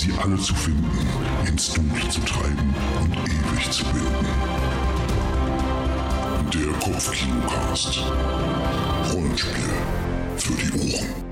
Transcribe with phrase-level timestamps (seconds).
[0.00, 0.90] sie alle zu finden,
[1.46, 4.26] ins Dunkle zu treiben und ewig zu binden.
[6.52, 8.02] Der Kopfkinocast.
[9.12, 9.64] Rollenspiel
[10.36, 11.24] für die Ohren.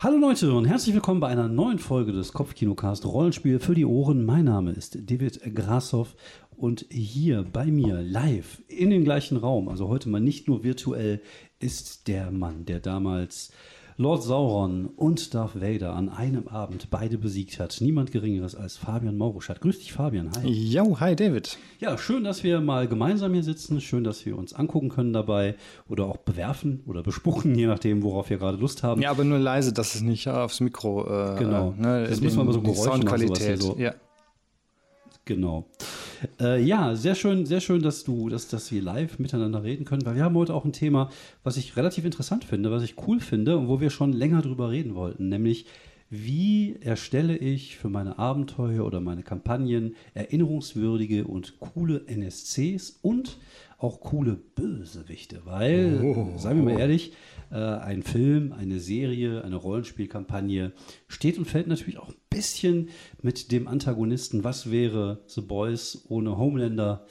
[0.00, 4.24] Hallo Leute und herzlich willkommen bei einer neuen Folge des Kopfkinocast Rollenspiel für die Ohren.
[4.24, 6.14] Mein Name ist David Grassoff
[6.56, 11.22] und hier bei mir live in den gleichen Raum, also heute mal nicht nur virtuell,
[11.58, 13.50] ist der Mann, der damals
[14.00, 17.78] Lord Sauron und Darth Vader an einem Abend beide besiegt hat.
[17.80, 19.60] Niemand Geringeres als Fabian Mauruschat.
[19.60, 20.30] Grüß dich, Fabian.
[20.36, 20.48] Hi.
[20.48, 21.58] Jo, hi, David.
[21.80, 23.80] Ja, schön, dass wir mal gemeinsam hier sitzen.
[23.80, 25.56] Schön, dass wir uns angucken können dabei
[25.88, 29.02] oder auch bewerfen oder bespuchen, je nachdem, worauf wir gerade Lust haben.
[29.02, 31.04] Ja, aber nur leise, dass es nicht aufs Mikro.
[31.04, 31.74] Äh, genau.
[31.76, 33.60] Ne, das muss man aber so Geräusche Soundqualität.
[33.60, 33.76] So.
[33.78, 33.94] Ja.
[35.28, 35.68] Genau.
[36.40, 40.06] Äh, ja, sehr schön, sehr schön, dass du, dass, dass wir live miteinander reden können,
[40.06, 41.10] weil wir haben heute auch ein Thema,
[41.44, 44.70] was ich relativ interessant finde, was ich cool finde und wo wir schon länger drüber
[44.70, 45.66] reden wollten, nämlich
[46.08, 53.36] wie erstelle ich für meine Abenteuer oder meine Kampagnen erinnerungswürdige und coole NSCs und
[53.76, 57.12] auch coole Bösewichte, weil, oh, seien wir mal ehrlich,
[57.50, 60.72] äh, ein Film, eine Serie, eine Rollenspielkampagne
[61.06, 64.44] steht und fällt natürlich auch ein bisschen mit dem Antagonisten.
[64.44, 67.04] Was wäre The Boys ohne Homelander?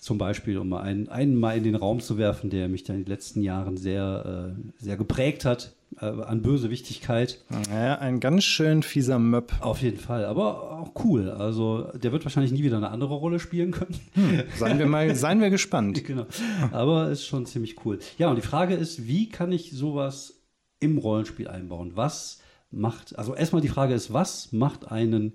[0.00, 2.96] Zum Beispiel, um mal einen, einen mal in den Raum zu werfen, der mich dann
[2.96, 7.44] in den letzten Jahren sehr, äh, sehr geprägt hat äh, an Bösewichtigkeit.
[7.70, 9.52] Ja, ein ganz schön fieser Möb.
[9.60, 11.28] Auf jeden Fall, aber auch cool.
[11.28, 14.00] Also der wird wahrscheinlich nie wieder eine andere Rolle spielen können.
[14.14, 16.02] Hm, seien wir mal, seien wir gespannt.
[16.06, 16.26] genau.
[16.70, 17.98] Aber ist schon ziemlich cool.
[18.16, 20.40] Ja, und die Frage ist, wie kann ich sowas
[20.80, 21.92] im Rollenspiel einbauen?
[21.94, 22.40] Was
[22.70, 25.34] macht, also erstmal die Frage ist, was macht einen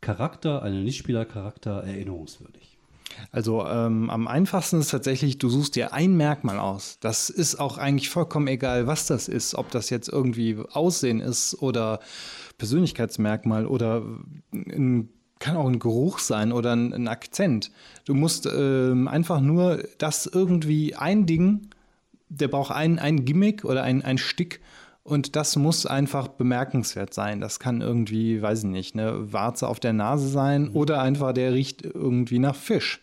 [0.00, 2.78] Charakter, einen Nichtspielercharakter erinnerungswürdig?
[3.32, 6.98] Also ähm, am einfachsten ist tatsächlich, du suchst dir ein Merkmal aus.
[7.00, 9.54] Das ist auch eigentlich vollkommen egal, was das ist.
[9.54, 12.00] Ob das jetzt irgendwie Aussehen ist oder
[12.58, 14.02] Persönlichkeitsmerkmal oder
[14.52, 15.08] ein,
[15.38, 17.70] kann auch ein Geruch sein oder ein, ein Akzent.
[18.04, 21.68] Du musst ähm, einfach nur das irgendwie ein Ding,
[22.28, 24.60] der braucht ein, ein Gimmick oder ein, ein Stick
[25.02, 27.40] und das muss einfach bemerkenswert sein.
[27.40, 30.76] Das kann irgendwie, weiß ich nicht, eine Warze auf der Nase sein mhm.
[30.76, 33.00] oder einfach der riecht irgendwie nach Fisch.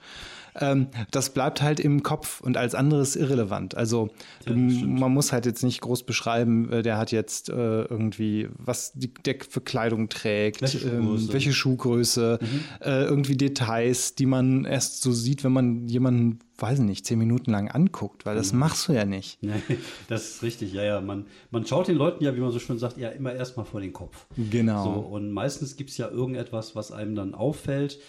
[0.60, 3.76] Ähm, das bleibt halt im Kopf und als anderes irrelevant.
[3.76, 4.10] Also
[4.46, 8.94] ja, man muss halt jetzt nicht groß beschreiben, äh, der hat jetzt äh, irgendwie, was
[8.94, 12.60] die, der für Kleidung trägt, welche Schuhgröße, ähm, welche Schuhgröße mhm.
[12.82, 17.52] äh, irgendwie Details, die man erst so sieht, wenn man jemanden weiß nicht, zehn Minuten
[17.52, 18.60] lang anguckt, weil das mhm.
[18.60, 19.40] machst du ja nicht.
[19.48, 19.78] Nee,
[20.10, 21.02] das ist richtig, ja, ja.
[21.02, 23.80] Man, man schaut den Leuten ja, wie man so schön sagt, ja immer erstmal vor
[23.80, 24.26] den Kopf.
[24.36, 24.84] Genau.
[24.84, 28.00] So, und meistens gibt es ja irgendetwas, was einem dann auffällt.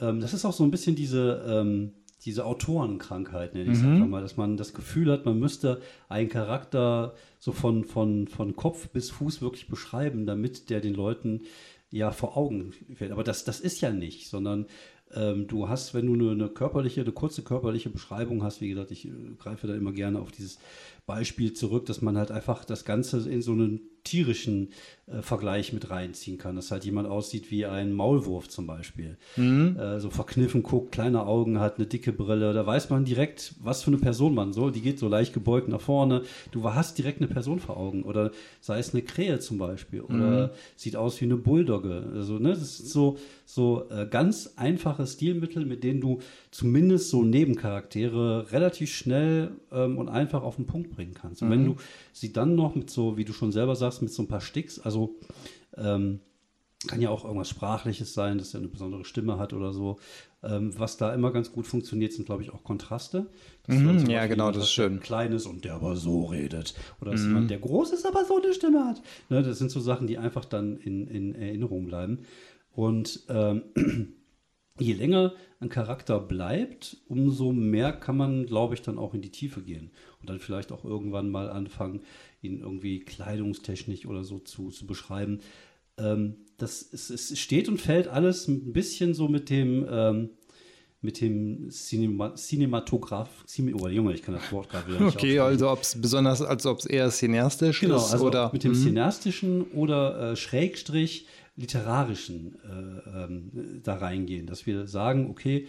[0.00, 1.92] Ähm, das ist auch so ein bisschen diese, ähm,
[2.24, 4.10] diese Autorenkrankheit, nenne ich mhm.
[4.10, 8.88] mal, dass man das Gefühl hat, man müsste einen Charakter so von, von, von Kopf
[8.88, 11.42] bis Fuß wirklich beschreiben, damit der den Leuten
[11.90, 13.12] ja vor Augen fällt.
[13.12, 14.66] Aber das, das ist ja nicht, sondern
[15.14, 18.90] ähm, du hast, wenn du eine, eine, körperliche, eine kurze körperliche Beschreibung hast, wie gesagt,
[18.90, 20.58] ich äh, greife da immer gerne auf dieses
[21.08, 24.68] Beispiel zurück, dass man halt einfach das Ganze in so einen tierischen
[25.06, 26.54] äh, Vergleich mit reinziehen kann.
[26.54, 29.16] Dass halt jemand aussieht wie ein Maulwurf zum Beispiel.
[29.36, 29.76] Mhm.
[29.78, 32.52] Äh, so verkniffen guckt, kleine Augen hat, eine dicke Brille.
[32.52, 34.68] Da weiß man direkt, was für eine Person man so.
[34.70, 36.22] Die geht so leicht gebeugt nach vorne.
[36.52, 38.02] Du hast direkt eine Person vor Augen.
[38.02, 38.30] Oder
[38.60, 40.02] sei es eine Krähe zum Beispiel.
[40.02, 40.50] Oder mhm.
[40.76, 42.04] sieht aus wie eine Bulldogge.
[42.14, 43.16] Also, ne, das ist so,
[43.46, 46.20] so äh, ganz einfache Stilmittel, mit denen du
[46.50, 51.42] zumindest so Nebencharaktere relativ schnell ähm, und einfach auf den Punkt bringen kannst.
[51.42, 51.52] Und mhm.
[51.52, 51.76] wenn du
[52.12, 54.78] sie dann noch mit so, wie du schon selber sagst, mit so ein paar Sticks,
[54.78, 55.16] also
[55.76, 56.20] ähm,
[56.86, 59.98] kann ja auch irgendwas Sprachliches sein, dass er eine besondere Stimme hat oder so.
[60.44, 63.26] Ähm, was da immer ganz gut funktioniert, sind, glaube ich, auch Kontraste.
[63.66, 65.00] Mhm, ja, genau, das ist schön.
[65.00, 66.74] Kleines und der aber so redet.
[67.00, 67.28] Oder dass mhm.
[67.28, 69.02] jemand, der groß ist, aber so eine Stimme hat.
[69.28, 72.20] Ne, das sind so Sachen, die einfach dann in, in Erinnerung bleiben.
[72.70, 73.64] Und ähm,
[74.78, 79.30] je länger ein Charakter bleibt, umso mehr kann man, glaube ich, dann auch in die
[79.30, 79.90] Tiefe gehen.
[80.20, 82.02] Und dann vielleicht auch irgendwann mal anfangen,
[82.42, 85.40] ihn irgendwie kleidungstechnisch oder so zu, zu beschreiben.
[85.96, 90.30] Ähm, das es, es steht und fällt alles ein bisschen so mit dem, ähm,
[91.00, 93.44] mit dem Cinema, Cinematograph.
[93.74, 96.66] Oh Junge, ich kann das Wort gerade wieder nicht Okay, also ob es besonders, als
[96.66, 98.82] ob es eher cineastisch genau, ist also oder mit dem mhm.
[98.82, 101.26] cineastischen oder äh, Schrägstrich
[101.58, 105.66] literarischen äh, ähm, da reingehen, dass wir sagen, okay,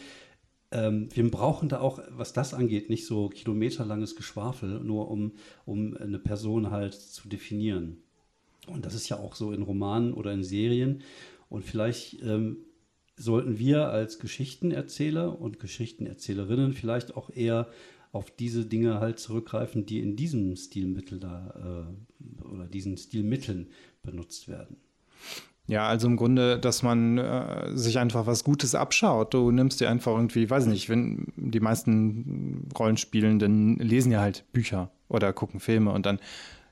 [0.72, 5.34] ähm, wir brauchen da auch, was das angeht, nicht so kilometerlanges Geschwafel, nur um,
[5.66, 7.98] um eine Person halt zu definieren.
[8.68, 11.02] Und das ist ja auch so in Romanen oder in Serien.
[11.50, 12.58] Und vielleicht ähm,
[13.16, 17.68] sollten wir als Geschichtenerzähler und Geschichtenerzählerinnen vielleicht auch eher
[18.12, 21.94] auf diese Dinge halt zurückgreifen, die in diesem Stilmittel da
[22.44, 23.68] oder diesen Stilmitteln
[24.02, 24.78] benutzt werden.
[25.69, 29.36] Ja, also im Grunde, dass man äh, sich einfach was Gutes abschaut.
[29.36, 34.89] Du nimmst dir einfach irgendwie, weiß nicht, wenn die meisten Rollenspielenden lesen ja halt Bücher
[35.10, 36.18] oder gucken Filme und dann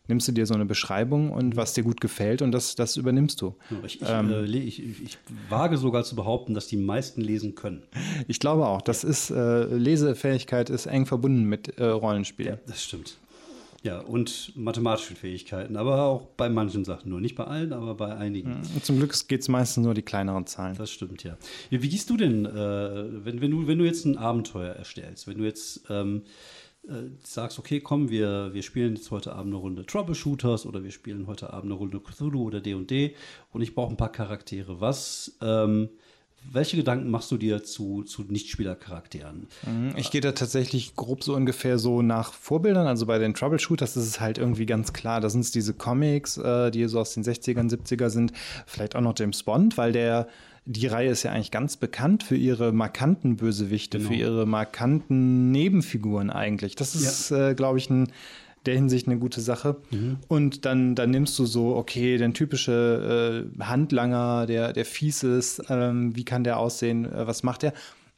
[0.07, 3.39] nimmst du dir so eine Beschreibung und was dir gut gefällt und das, das übernimmst
[3.39, 3.55] du.
[3.85, 5.17] Ich, ich, ähm, äh, ich, ich,
[5.47, 7.83] wage sogar zu behaupten, dass die meisten lesen können.
[8.27, 12.47] Ich glaube auch, das ist, äh, Lesefähigkeit ist eng verbunden mit äh, Rollenspiel.
[12.47, 13.17] Ja, das stimmt.
[13.83, 17.21] Ja, und mathematische Fähigkeiten, aber auch bei manchen Sachen nur.
[17.21, 18.61] Nicht bei allen, aber bei einigen.
[18.73, 20.75] Und zum Glück geht es meistens nur die kleineren Zahlen.
[20.77, 21.37] Das stimmt, ja.
[21.69, 25.27] Wie, wie gehst du denn, äh, wenn, wenn, du, wenn du jetzt ein Abenteuer erstellst,
[25.27, 26.23] wenn du jetzt ähm,
[26.87, 30.91] äh, sagst, okay, komm, wir, wir spielen jetzt heute Abend eine Runde Troubleshooters oder wir
[30.91, 33.15] spielen heute Abend eine Runde Cthulhu oder D&D &D
[33.51, 34.81] und ich brauche ein paar Charaktere.
[34.81, 35.37] Was...
[35.41, 35.89] Ähm,
[36.51, 39.47] welche Gedanken machst du dir zu, zu Nichtspielercharakteren?
[39.65, 42.87] Mhm, ich gehe da tatsächlich grob so ungefähr so nach Vorbildern.
[42.87, 46.37] Also bei den Troubleshooters ist es halt irgendwie ganz klar, da sind es diese Comics,
[46.37, 48.33] äh, die so aus den 60ern, 70er sind.
[48.65, 50.27] Vielleicht auch noch James Bond, weil der
[50.69, 54.09] die Reihe ist ja eigentlich ganz bekannt für ihre markanten Bösewichte, genau.
[54.09, 56.75] für ihre markanten Nebenfiguren eigentlich.
[56.75, 57.49] Das ist, ja.
[57.51, 58.11] äh, glaube ich, ein
[58.67, 59.77] der Hinsicht eine gute Sache.
[59.91, 60.17] Mhm.
[60.27, 65.63] Und dann, dann nimmst du so, okay, den typische äh, Handlanger, der, der fies ist,
[65.69, 67.73] ähm, wie kann der aussehen, äh, was macht der?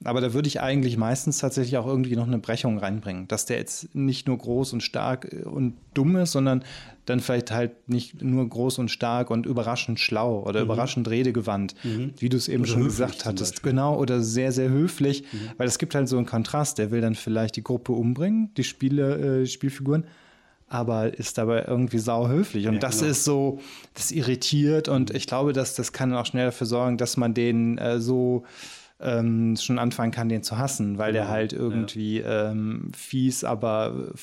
[0.06, 3.57] Aber da würde ich eigentlich meistens tatsächlich auch irgendwie noch eine Brechung reinbringen, dass der
[3.57, 6.63] jetzt nicht nur groß und stark äh, und dumm ist, sondern
[7.06, 10.68] dann vielleicht halt nicht nur groß und stark und überraschend schlau oder mhm.
[10.68, 12.13] überraschend redegewandt, mhm.
[12.18, 13.62] wie du es eben oder schon gesagt hattest.
[13.63, 15.51] Genau, oder sehr, sehr höflich, mhm.
[15.57, 18.63] weil es gibt halt so einen Kontrast, der will dann vielleicht die Gruppe umbringen, die
[18.63, 20.06] Spiele, äh, Spielfiguren,
[20.69, 22.68] aber ist dabei irgendwie sauhöflich.
[22.68, 23.12] Und ja, das genau.
[23.12, 23.60] ist so,
[23.95, 27.77] das irritiert und ich glaube, dass das kann auch schnell dafür sorgen, dass man den
[27.77, 28.44] äh, so
[29.00, 31.25] ähm, schon anfangen kann, den zu hassen, weil genau.
[31.25, 32.51] der halt irgendwie ja.
[32.51, 34.13] ähm, fies, aber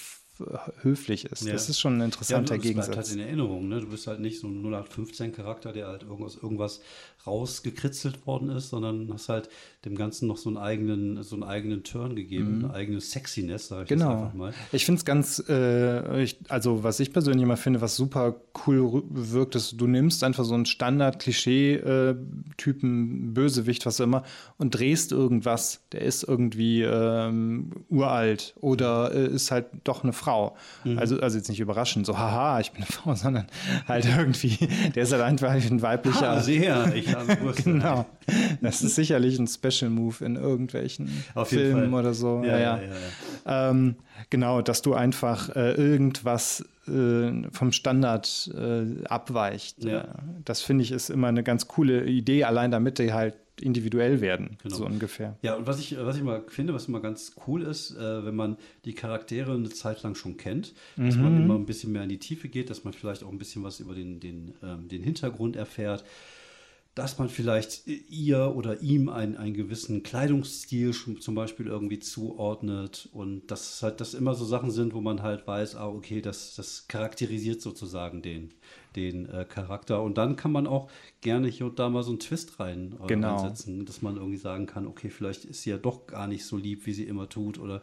[0.83, 1.47] höflich ist.
[1.47, 1.53] Ja.
[1.53, 2.95] Das ist schon ein interessanter ja, das Gegensatz.
[2.95, 3.69] Bleibt halt in Erinnerung.
[3.69, 3.81] Ne?
[3.81, 6.81] Du bist halt nicht so ein 0815-Charakter, der halt irgendwas, irgendwas
[7.27, 9.49] rausgekritzelt worden ist, sondern hast halt
[9.85, 12.65] dem Ganzen noch so einen eigenen, so einen eigenen Turn gegeben, mhm.
[12.65, 14.11] eine eigene Sexiness, sage ich genau.
[14.11, 14.53] jetzt einfach mal.
[14.73, 18.37] Ich finde es ganz, äh, ich, also was ich persönlich immer finde, was super
[18.67, 24.25] cool wirkt, ist, du nimmst einfach so einen Standard-Klischee-Typen, Bösewicht, was auch immer,
[24.59, 30.57] und drehst irgendwas, der ist irgendwie ähm, uralt oder äh, ist halt doch eine Frau.
[30.85, 30.99] Mhm.
[30.99, 33.47] Also, also jetzt nicht überraschend, so haha, ich bin eine Frau, sondern
[33.87, 34.57] halt irgendwie,
[34.95, 36.37] der ist halt einfach ein weiblicher.
[36.37, 38.07] Ha, sehr, ich habe Genau.
[38.61, 41.09] Das ist sicherlich ein Special Move in irgendwelchen
[41.45, 42.43] Filmen oder so.
[42.45, 43.71] Ja, ja, ja.
[43.71, 43.97] Ähm,
[44.31, 49.87] genau, dass du einfach äh, irgendwas äh, vom Standard äh, abweicht.
[50.45, 54.59] Das finde ich ist immer eine ganz coole Idee, allein damit die halt individuell werden,
[54.63, 54.77] genau.
[54.77, 55.39] so ungefähr.
[55.43, 58.37] Ja, und was ich, was ich mal finde, was immer ganz cool ist, äh, wenn
[58.37, 61.23] man die Charaktere eine Zeit lang schon kennt, dass mhm.
[61.23, 63.63] man immer ein bisschen mehr in die Tiefe geht, dass man vielleicht auch ein bisschen
[63.63, 66.05] was über den, den, ähm, den Hintergrund erfährt
[66.97, 73.11] dass man vielleicht ihr oder ihm einen, einen gewissen Kleidungsstil zum Beispiel irgendwie zuordnet.
[73.13, 76.55] Und dass halt das immer so Sachen sind, wo man halt weiß, ah, okay, das,
[76.55, 78.55] das charakterisiert sozusagen den,
[78.97, 80.03] den äh, Charakter.
[80.03, 80.89] Und dann kann man auch
[81.21, 83.37] gerne hier und da mal so einen Twist rein, äh, genau.
[83.37, 86.57] reinsetzen, dass man irgendwie sagen kann, okay, vielleicht ist sie ja doch gar nicht so
[86.57, 87.59] lieb, wie sie immer tut.
[87.59, 87.83] Oder,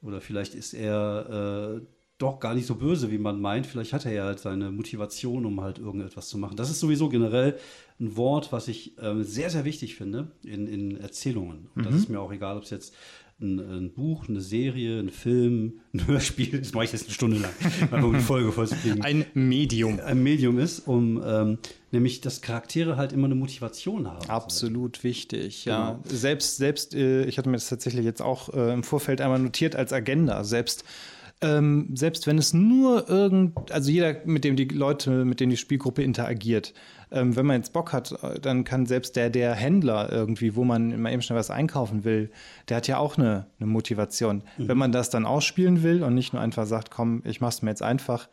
[0.00, 1.86] oder vielleicht ist er äh,
[2.18, 3.66] doch gar nicht so böse, wie man meint.
[3.66, 6.56] Vielleicht hat er ja halt seine Motivation, um halt irgendetwas zu machen.
[6.56, 7.58] Das ist sowieso generell
[8.00, 11.68] ein Wort, was ich ähm, sehr, sehr wichtig finde in, in Erzählungen.
[11.74, 11.86] Und mhm.
[11.86, 12.94] das ist mir auch egal, ob es jetzt
[13.40, 17.38] ein, ein, Buch, eine Serie, ein Film, ein Hörspiel, das mache ich jetzt eine Stunde
[17.38, 19.02] lang, um die Folge vollzukriegen.
[19.02, 20.00] Ein Medium.
[20.00, 21.58] Ein Medium ist, um ähm,
[21.92, 24.28] nämlich, dass Charaktere halt immer eine Motivation haben.
[24.28, 25.92] Absolut wichtig, ja.
[25.92, 26.02] Genau.
[26.04, 29.76] Selbst, selbst, äh, ich hatte mir das tatsächlich jetzt auch äh, im Vorfeld einmal notiert
[29.76, 30.84] als Agenda, selbst
[31.40, 35.56] ähm, selbst wenn es nur irgend, also jeder, mit dem die Leute, mit denen die
[35.56, 36.74] Spielgruppe interagiert,
[37.10, 40.64] ähm, wenn man jetzt Bock hat, äh, dann kann selbst der, der Händler irgendwie, wo
[40.64, 42.30] man mal eben schnell was einkaufen will,
[42.68, 44.42] der hat ja auch eine, eine Motivation.
[44.58, 44.68] Mhm.
[44.68, 47.70] Wenn man das dann ausspielen will und nicht nur einfach sagt, komm, ich mach's mir
[47.70, 48.28] jetzt einfach,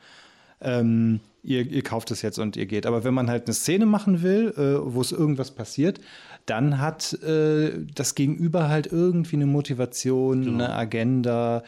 [0.61, 2.85] ähm, ihr, ihr, kauft es jetzt und ihr geht.
[2.85, 5.99] Aber wenn man halt eine Szene machen will, äh, wo es irgendwas passiert,
[6.45, 10.63] dann hat äh, das Gegenüber halt irgendwie eine Motivation, genau.
[10.63, 11.63] eine Agenda,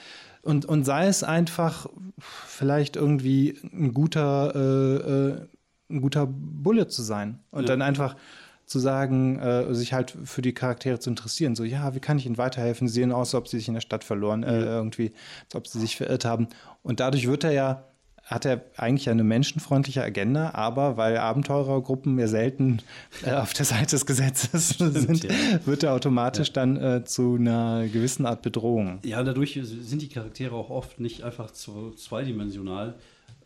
[0.48, 1.88] und, und sei es einfach
[2.20, 5.48] vielleicht irgendwie ein guter, äh, äh,
[5.90, 7.40] ein guter Bulle zu sein.
[7.52, 7.68] Und ja.
[7.68, 8.16] dann einfach
[8.66, 11.56] zu sagen, äh, sich halt für die Charaktere zu interessieren.
[11.56, 12.88] So, ja, wie kann ich ihnen weiterhelfen?
[12.88, 15.12] Sie sehen aus, als ob sie sich in der Stadt verloren, äh, irgendwie,
[15.46, 16.48] als ob sie sich verirrt haben.
[16.82, 17.84] Und dadurch wird er ja
[18.28, 22.80] hat er eigentlich eine menschenfreundliche Agenda, aber weil Abenteurergruppen ja selten
[23.26, 25.32] äh, auf der Seite des Gesetzes sind, ja.
[25.66, 26.54] wird er automatisch ja.
[26.54, 29.00] dann äh, zu einer gewissen Art Bedrohung.
[29.04, 32.96] Ja, dadurch sind die Charaktere auch oft nicht einfach zu, zweidimensional,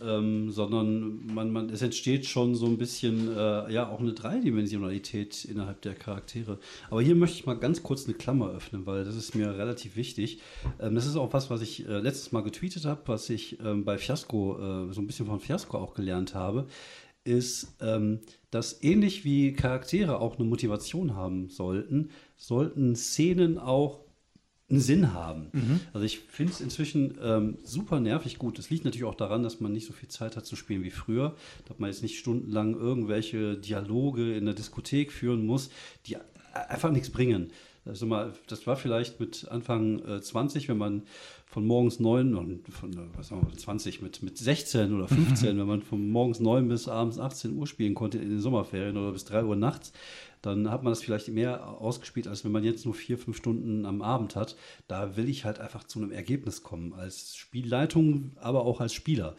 [0.03, 5.45] ähm, sondern man, man, es entsteht schon so ein bisschen, äh, ja, auch eine Dreidimensionalität
[5.45, 6.59] innerhalb der Charaktere.
[6.89, 9.95] Aber hier möchte ich mal ganz kurz eine Klammer öffnen, weil das ist mir relativ
[9.95, 10.41] wichtig.
[10.79, 13.85] Ähm, das ist auch was, was ich äh, letztes Mal getweetet habe, was ich ähm,
[13.85, 16.67] bei Fiasco, äh, so ein bisschen von Fiasco auch gelernt habe,
[17.23, 23.99] ist, ähm, dass ähnlich wie Charaktere auch eine Motivation haben sollten, sollten Szenen auch
[24.71, 25.47] einen Sinn haben.
[25.51, 25.79] Mhm.
[25.93, 28.57] Also ich finde es inzwischen ähm, super nervig gut.
[28.57, 30.91] Das liegt natürlich auch daran, dass man nicht so viel Zeit hat zu spielen wie
[30.91, 31.35] früher.
[31.67, 35.69] Dass man jetzt nicht stundenlang irgendwelche Dialoge in der Diskothek führen muss,
[36.07, 36.17] die
[36.53, 37.51] einfach nichts bringen.
[37.83, 41.03] Also mal, das war vielleicht mit Anfang äh, 20, wenn man
[41.47, 45.67] von morgens 9 und von was sagen wir, 20 mit, mit 16 oder 15, wenn
[45.67, 49.25] man von morgens 9 bis abends 18 Uhr spielen konnte in den Sommerferien oder bis
[49.25, 49.93] 3 Uhr nachts,
[50.43, 53.85] dann hat man das vielleicht mehr ausgespielt, als wenn man jetzt nur vier, fünf Stunden
[53.85, 54.55] am Abend hat.
[54.87, 59.35] Da will ich halt einfach zu einem Ergebnis kommen, als Spielleitung, aber auch als Spieler.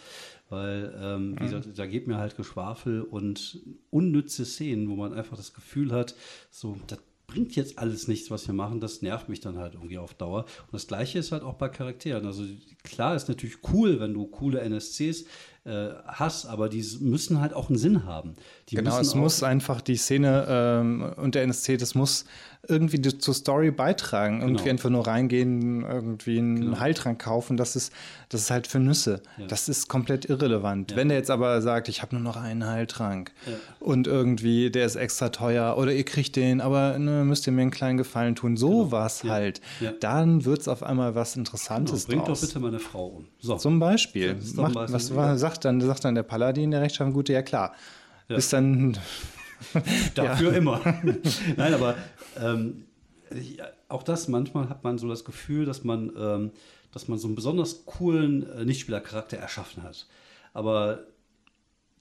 [0.48, 1.46] Weil, ähm, wie mhm.
[1.46, 6.14] gesagt, da geht mir halt Geschwafel und unnütze Szenen, wo man einfach das Gefühl hat,
[6.50, 8.80] so, das bringt jetzt alles nichts, was wir machen.
[8.80, 10.40] Das nervt mich dann halt irgendwie auf Dauer.
[10.44, 12.26] Und das Gleiche ist halt auch bei Charakteren.
[12.26, 12.44] Also
[12.82, 15.24] klar ist natürlich cool, wenn du coole NSCs
[15.64, 18.34] äh, hast, aber die müssen halt auch einen Sinn haben.
[18.68, 22.24] Die genau, es muss einfach die Szene ähm, und der NSC, das muss
[22.68, 24.38] irgendwie die, zur Story beitragen.
[24.38, 24.50] Genau.
[24.50, 26.80] Irgendwie einfach nur reingehen, irgendwie einen genau.
[26.80, 27.92] Heiltrank kaufen, das ist,
[28.28, 29.20] das ist halt für Nüsse.
[29.36, 29.46] Ja.
[29.46, 30.92] Das ist komplett irrelevant.
[30.92, 30.96] Ja.
[30.96, 33.54] Wenn der jetzt aber sagt, ich habe nur noch einen Heiltrank ja.
[33.80, 37.62] und irgendwie der ist extra teuer oder ihr kriegt den, aber ne, müsst ihr mir
[37.62, 38.92] einen kleinen Gefallen tun, so genau.
[38.92, 39.60] was halt,
[40.00, 42.18] dann wird es auf einmal was Interessantes genau.
[42.18, 42.40] Bringt draus.
[42.40, 43.28] doch bitte meine Frau um.
[43.40, 43.56] So.
[43.56, 44.36] Zum Beispiel.
[44.54, 47.74] Macht, was war, sagt, dann, sagt dann der Paladin, der Rechtschaffen Gute, ja klar.
[48.28, 48.36] Ja.
[48.36, 48.96] Bis dann.
[50.14, 50.80] Dafür immer.
[51.56, 51.96] Nein, aber
[52.40, 52.84] ähm,
[53.88, 56.50] auch das, manchmal hat man so das Gefühl, dass man, ähm,
[56.92, 60.06] dass man so einen besonders coolen äh, Nichtspielercharakter erschaffen hat.
[60.52, 61.04] Aber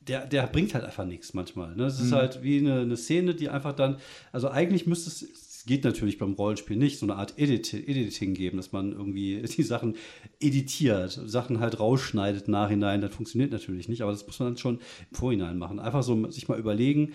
[0.01, 1.75] der, der bringt halt einfach nichts manchmal.
[1.75, 1.85] Ne?
[1.85, 2.15] Es ist mhm.
[2.15, 3.97] halt wie eine, eine, Szene, die einfach dann,
[4.31, 5.21] also eigentlich müsste es,
[5.61, 9.39] es geht natürlich beim Rollenspiel nicht, so eine Art Edit Editing geben, dass man irgendwie
[9.57, 9.95] die Sachen
[10.39, 12.99] editiert, Sachen halt rausschneidet nachhinein.
[12.99, 14.79] Das funktioniert natürlich nicht, aber das muss man dann schon
[15.11, 15.79] im Vorhinein machen.
[15.79, 17.13] Einfach so sich mal überlegen,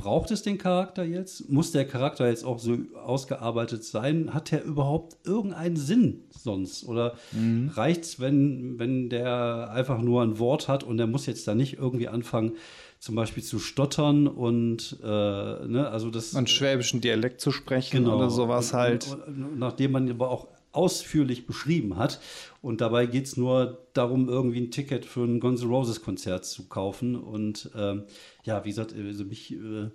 [0.00, 1.50] Braucht es den Charakter jetzt?
[1.50, 4.32] Muss der Charakter jetzt auch so ausgearbeitet sein?
[4.32, 6.86] Hat der überhaupt irgendeinen Sinn sonst?
[6.86, 7.72] Oder mhm.
[7.74, 11.56] reicht es, wenn, wenn der einfach nur ein Wort hat und der muss jetzt da
[11.56, 12.52] nicht irgendwie anfangen,
[12.98, 16.34] zum Beispiel zu stottern und äh, ne, also das.
[16.34, 19.08] Einen schwäbischen Dialekt zu sprechen genau, oder sowas halt.
[19.12, 22.20] Und, und, nachdem man aber auch ausführlich beschrieben hat.
[22.60, 26.44] Und dabei geht es nur darum, irgendwie ein Ticket für ein Guns N' Roses Konzert
[26.44, 27.16] zu kaufen.
[27.16, 28.04] Und ähm,
[28.44, 29.52] ja, wie gesagt, also mich.
[29.52, 29.90] Äh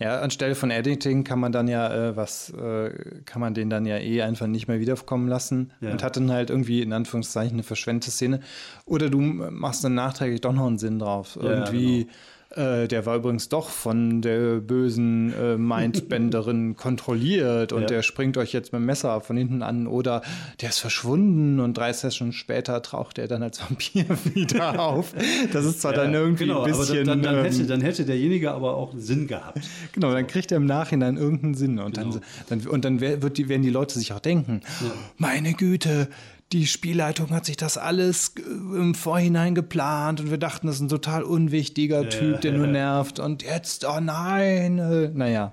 [0.00, 2.90] ja, anstelle von Editing kann man dann ja äh, was, äh,
[3.24, 5.92] kann man den dann ja eh einfach nicht mehr wiederkommen lassen ja.
[5.92, 8.40] und hat dann halt irgendwie in Anführungszeichen eine verschwendete Szene.
[8.84, 11.38] Oder du machst dann nachträglich doch noch einen Sinn drauf.
[11.40, 11.98] Irgendwie.
[11.98, 12.12] Ja, genau
[12.50, 17.86] äh, der war übrigens doch von der bösen äh, Mindbenderin kontrolliert und ja.
[17.88, 20.22] der springt euch jetzt mit dem Messer von hinten an oder
[20.60, 25.12] der ist verschwunden und drei Sessions später taucht er dann als Vampir wieder auf.
[25.52, 27.06] Das ist zwar ja, dann irgendwie genau, ein bisschen.
[27.06, 29.60] Dann, dann, hätte, ähm, dann, hätte, derjenige aber auch Sinn gehabt.
[29.92, 32.18] Genau, dann kriegt er im Nachhinein irgendeinen Sinn und genau.
[32.48, 34.90] dann, dann, und dann wird die, werden die Leute sich auch denken: ja.
[35.16, 36.08] Meine Güte,
[36.52, 40.82] die Spielleitung hat sich das alles äh, im Vorhinein geplant und wir dachten, das ist
[40.82, 45.52] ein total unwichtiger ja, Typ, der ja, nur nervt und jetzt, oh nein, äh, naja.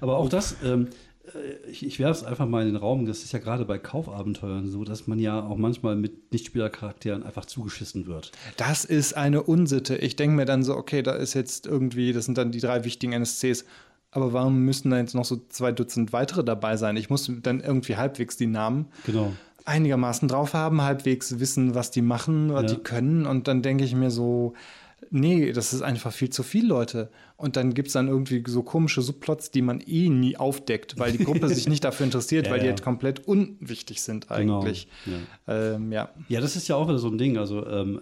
[0.00, 0.88] Aber auch das, ähm,
[1.26, 3.78] äh, ich, ich werfe es einfach mal in den Raum, das ist ja gerade bei
[3.78, 8.32] Kaufabenteuern so, dass man ja auch manchmal mit Nichtspielercharakteren einfach zugeschissen wird.
[8.56, 9.96] Das ist eine Unsitte.
[9.96, 12.84] Ich denke mir dann so, okay, da ist jetzt irgendwie, das sind dann die drei
[12.84, 13.66] wichtigen NSCs.
[14.14, 16.98] Aber warum müssen da jetzt noch so zwei Dutzend weitere dabei sein?
[16.98, 19.32] Ich muss dann irgendwie halbwegs die Namen genau
[19.64, 22.76] einigermaßen drauf haben, halbwegs wissen, was die machen, was ja.
[22.76, 23.26] die können.
[23.26, 24.54] Und dann denke ich mir so,
[25.10, 27.10] nee, das ist einfach viel zu viel Leute.
[27.36, 31.12] Und dann gibt es dann irgendwie so komische Subplots, die man eh nie aufdeckt, weil
[31.12, 34.60] die Gruppe sich nicht dafür interessiert, ja, weil die halt komplett unwichtig sind genau.
[34.60, 34.88] eigentlich.
[35.04, 35.18] Genau.
[35.46, 35.74] Ja.
[35.74, 36.10] Ähm, ja.
[36.28, 36.40] ja.
[36.40, 37.36] das ist ja auch wieder so ein Ding.
[37.36, 38.00] Also ähm,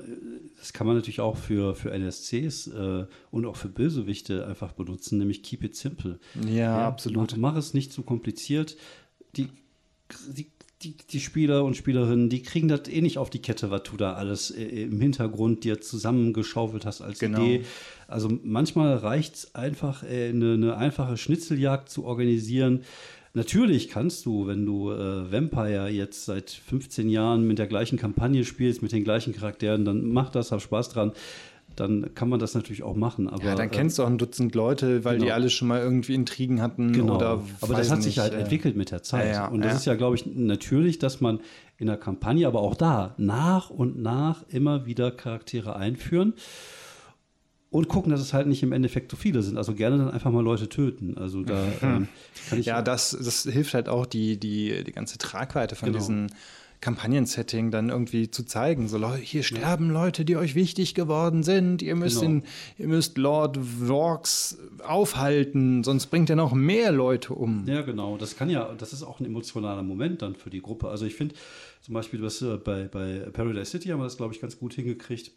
[0.58, 5.18] das kann man natürlich auch für, für NSCs äh, und auch für Bösewichte einfach benutzen,
[5.18, 6.18] nämlich keep it simple.
[6.46, 7.32] Ja, absolut.
[7.32, 8.76] Mach, mach es nicht zu kompliziert.
[9.36, 9.48] Die,
[10.28, 10.50] die
[10.82, 13.96] die, die Spieler und Spielerinnen, die kriegen das eh nicht auf die Kette, was du
[13.96, 17.42] da alles äh, im Hintergrund dir zusammengeschaufelt hast als genau.
[17.42, 17.64] Idee.
[18.08, 22.82] Also manchmal reicht es einfach, äh, eine, eine, einfache Schnitzeljagd zu organisieren.
[23.34, 28.44] Natürlich kannst du, wenn du äh, Vampire jetzt seit 15 Jahren mit der gleichen Kampagne
[28.44, 31.12] spielst, mit den gleichen Charakteren, dann mach das, hab Spaß dran
[31.80, 33.28] dann kann man das natürlich auch machen.
[33.28, 35.26] Aber, ja, dann kennst du auch ein Dutzend Leute, weil genau.
[35.26, 36.92] die alle schon mal irgendwie Intrigen hatten.
[36.92, 37.16] Genau.
[37.16, 39.26] Oder aber das hat sich halt äh, entwickelt mit der Zeit.
[39.26, 41.40] Ja, ja, und das ist ja, glaube ich, natürlich, dass man
[41.78, 46.34] in der Kampagne, aber auch da nach und nach immer wieder Charaktere einführen
[47.70, 49.56] und gucken, dass es halt nicht im Endeffekt so viele sind.
[49.56, 51.16] Also gerne dann einfach mal Leute töten.
[51.16, 52.08] Also da ähm,
[52.48, 52.66] kann ich.
[52.66, 55.98] Ja, das, das hilft halt auch die, die, die ganze Tragweite von genau.
[55.98, 56.30] diesen
[56.80, 58.88] Kampagnensetting dann irgendwie zu zeigen.
[58.88, 59.92] So, hier sterben ja.
[59.92, 61.82] Leute, die euch wichtig geworden sind.
[61.82, 62.32] Ihr müsst, genau.
[62.32, 62.42] in,
[62.78, 67.66] ihr müsst Lord Vorks aufhalten, sonst bringt er noch mehr Leute um.
[67.66, 68.16] Ja, genau.
[68.16, 70.88] Das kann ja, das ist auch ein emotionaler Moment dann für die Gruppe.
[70.88, 71.34] Also ich finde
[71.82, 74.74] zum Beispiel, was äh, bei, bei Paradise City haben wir das, glaube ich, ganz gut
[74.74, 75.32] hingekriegt,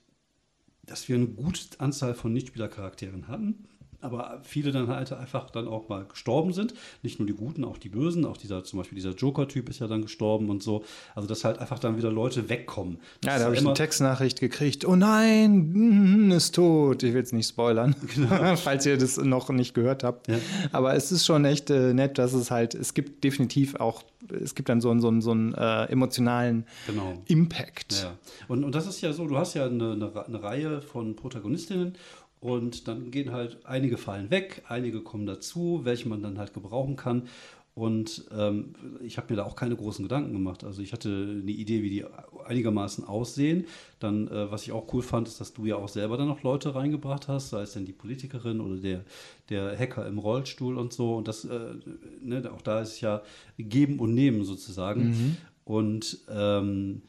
[0.85, 3.65] dass wir eine gute Anzahl von Nichtspielercharakteren hatten
[4.03, 6.74] aber viele dann halt einfach dann auch mal gestorben sind.
[7.01, 8.25] Nicht nur die Guten, auch die Bösen.
[8.25, 10.83] Auch dieser, zum Beispiel dieser Joker-Typ ist ja dann gestorben und so.
[11.15, 13.00] Also, dass halt einfach dann wieder Leute wegkommen.
[13.22, 14.86] Das ja, da habe ich eine Textnachricht gekriegt.
[14.86, 17.03] Oh nein, ist tot.
[17.03, 18.55] Ich will es nicht spoilern, genau.
[18.57, 20.27] falls ihr das noch nicht gehört habt.
[20.27, 20.38] Ja.
[20.72, 24.03] Aber es ist schon echt äh, nett, dass es halt, es gibt definitiv auch,
[24.41, 27.22] es gibt dann so einen, so einen, so einen äh, emotionalen genau.
[27.27, 28.03] Impact.
[28.03, 28.17] Ja.
[28.48, 31.95] Und, und das ist ja so, du hast ja eine, eine, eine Reihe von Protagonistinnen
[32.43, 36.97] und dann gehen halt einige fallen weg, einige kommen dazu, welche man dann halt gebrauchen
[36.97, 37.29] kann.
[37.73, 40.65] Und ähm, ich habe mir da auch keine großen Gedanken gemacht.
[40.65, 42.05] Also ich hatte eine Idee, wie die
[42.45, 43.65] einigermaßen aussehen.
[44.00, 46.43] Dann, äh, was ich auch cool fand, ist, dass du ja auch selber dann noch
[46.43, 49.05] Leute reingebracht hast, sei es denn die Politikerin oder der,
[49.47, 51.15] der Hacker im Rollstuhl und so.
[51.15, 51.75] Und das, äh,
[52.21, 53.21] ne, auch da ist es ja
[53.57, 55.07] geben und nehmen sozusagen.
[55.07, 55.38] Mhm.
[55.63, 57.03] Und ähm,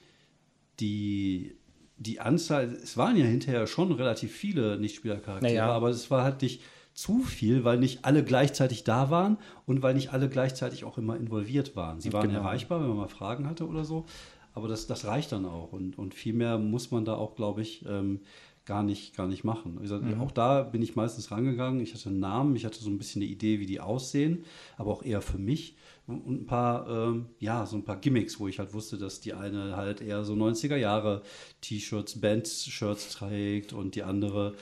[0.78, 1.56] die
[1.96, 5.72] die Anzahl, es waren ja hinterher schon relativ viele Nichtspielercharaktere, naja.
[5.72, 9.94] aber es war halt nicht zu viel, weil nicht alle gleichzeitig da waren und weil
[9.94, 12.00] nicht alle gleichzeitig auch immer involviert waren.
[12.00, 12.40] Sie waren genau.
[12.40, 14.06] erreichbar, wenn man mal Fragen hatte oder so,
[14.54, 17.62] aber das, das reicht dann auch und, und viel mehr muss man da auch, glaube
[17.62, 18.20] ich, ähm,
[18.64, 19.80] gar nicht, gar nicht machen.
[19.80, 20.20] Gesagt, mhm.
[20.20, 21.80] Auch da bin ich meistens rangegangen.
[21.80, 24.44] Ich hatte einen Namen, ich hatte so ein bisschen eine Idee, wie die aussehen,
[24.76, 28.46] aber auch eher für mich und ein paar, ähm, ja, so ein paar Gimmicks, wo
[28.46, 31.22] ich halt wusste, dass die eine halt eher so 90er Jahre
[31.62, 34.54] T-Shirts, Band-Shirts trägt und die andere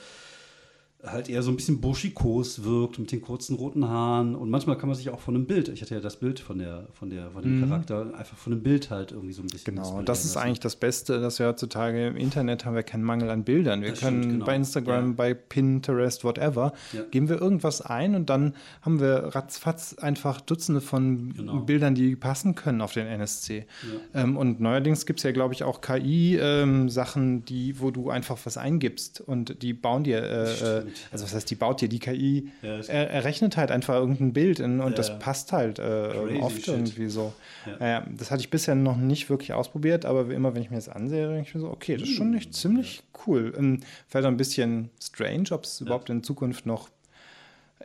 [1.05, 4.87] halt eher so ein bisschen burschikos wirkt mit den kurzen roten Haaren und manchmal kann
[4.87, 7.31] man sich auch von einem Bild, ich hatte ja das Bild von der von der
[7.31, 7.69] von dem mhm.
[7.69, 10.77] Charakter einfach von einem Bild halt irgendwie so ein bisschen Genau, das ist eigentlich das
[10.77, 13.81] Beste, dass wir heutzutage im Internet haben wir keinen Mangel an Bildern.
[13.81, 14.45] Wir das können stimmt, genau.
[14.45, 15.13] bei Instagram, ja.
[15.13, 17.01] bei Pinterest, whatever, ja.
[17.11, 21.59] geben wir irgendwas ein und dann haben wir ratzfatz einfach Dutzende von genau.
[21.59, 23.65] Bildern, die passen können auf den NSC.
[24.13, 24.21] Ja.
[24.21, 28.37] Ähm, und neuerdings gibt es ja, glaube ich, auch KI-Sachen, ähm, die, wo du einfach
[28.45, 32.51] was eingibst und die bauen dir äh also was heißt, die baut dir die KI,
[32.61, 36.39] ja, er, er, rechnet halt einfach irgendein Bild in, und ja, das passt halt äh,
[36.41, 36.67] oft shit.
[36.69, 37.33] irgendwie so.
[37.79, 38.05] Ja.
[38.17, 41.27] das hatte ich bisher noch nicht wirklich ausprobiert, aber immer wenn ich mir das ansehe,
[41.27, 43.53] denke ich mir so, okay, das ist schon echt ziemlich cool.
[43.57, 46.89] Ähm, Fällt ein bisschen strange, ob es überhaupt in Zukunft noch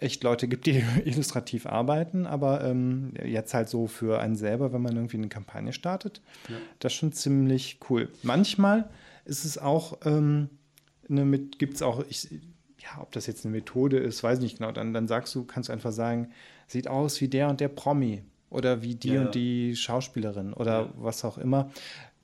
[0.01, 4.83] echt Leute gibt, die illustrativ arbeiten, aber ähm, jetzt halt so für einen selber, wenn
[4.83, 6.57] man irgendwie eine Kampagne startet, ja.
[6.79, 8.09] das ist schon ziemlich cool.
[8.23, 8.89] Manchmal
[9.25, 10.49] ist es auch, ähm,
[11.09, 12.29] ne, gibt es auch, ich,
[12.89, 14.73] ja, ob das jetzt eine Methode ist, weiß ich nicht genau.
[14.73, 16.31] Dann, dann sagst du, kannst du einfach sagen,
[16.67, 19.23] sieht aus wie der und der Promi oder wie die ja.
[19.23, 20.89] und die Schauspielerin oder ja.
[20.97, 21.71] was auch immer.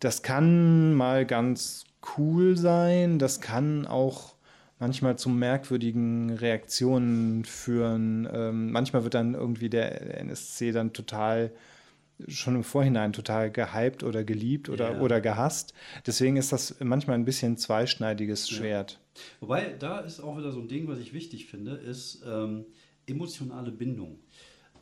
[0.01, 1.85] Das kann mal ganz
[2.17, 4.35] cool sein, das kann auch
[4.79, 8.29] manchmal zu merkwürdigen Reaktionen führen.
[8.33, 11.53] Ähm, manchmal wird dann irgendwie der NSC dann total
[12.29, 15.01] schon im Vorhinein total gehypt oder geliebt oder, yeah.
[15.01, 15.75] oder gehasst.
[16.07, 19.01] Deswegen ist das manchmal ein bisschen zweischneidiges Schwert.
[19.41, 22.67] Wobei, da ist auch wieder so ein Ding, was ich wichtig finde, ist ähm,
[23.07, 24.19] emotionale Bindung.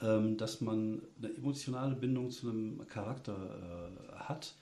[0.00, 4.54] Ähm, dass man eine emotionale Bindung zu einem Charakter äh, hat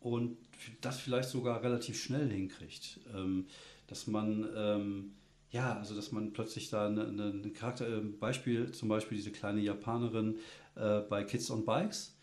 [0.00, 0.38] und
[0.80, 3.00] das vielleicht sogar relativ schnell hinkriegt.
[3.14, 3.46] Ähm,
[3.86, 5.12] dass man, ähm,
[5.50, 9.30] ja, also dass man plötzlich da eine, eine, eine Charakter, äh, Beispiel, zum Beispiel diese
[9.30, 10.36] kleine Japanerin
[10.78, 12.16] äh, bei Kids on Bikes,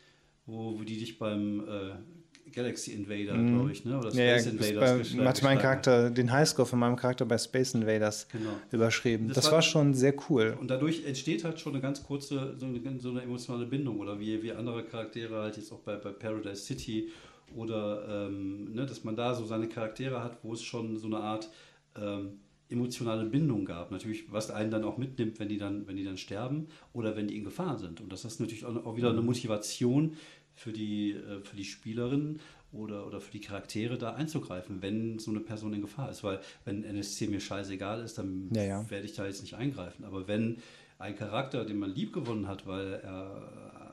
[0.45, 3.55] wo, wo die dich beim äh, Galaxy Invader, mhm.
[3.55, 3.97] glaube ich, ne?
[3.97, 5.15] oder Space ja, Invaders.
[5.15, 8.51] Bei, hat mein Charakter, den Highscore von meinem Charakter bei Space Invaders genau.
[8.71, 9.27] überschrieben.
[9.27, 10.55] Das, das war, war, schon sehr cool.
[10.59, 13.99] Und dadurch entsteht halt schon eine ganz kurze, so eine, so eine emotionale Bindung.
[13.99, 17.09] Oder wie, wie andere Charaktere halt jetzt auch bei, bei Paradise City
[17.55, 21.17] oder ähm, ne, dass man da so seine Charaktere hat, wo es schon so eine
[21.17, 21.49] Art
[21.95, 22.39] ähm,
[22.69, 23.91] emotionale Bindung gab.
[23.91, 27.28] Natürlich, was einen dann auch mitnimmt, wenn die dann, wenn die dann sterben oder wenn
[27.28, 28.01] die in Gefahr sind.
[28.01, 30.15] Und das ist natürlich auch wieder eine Motivation
[30.54, 32.39] für die, äh, für die Spielerinnen
[32.71, 36.23] oder, oder für die Charaktere da einzugreifen, wenn so eine Person in Gefahr ist.
[36.23, 38.89] Weil wenn NSC mir scheißegal ist, dann ja, ja.
[38.89, 40.04] werde ich da jetzt nicht eingreifen.
[40.04, 40.58] Aber wenn
[40.97, 43.86] ein Charakter, den man lieb gewonnen hat, weil er äh,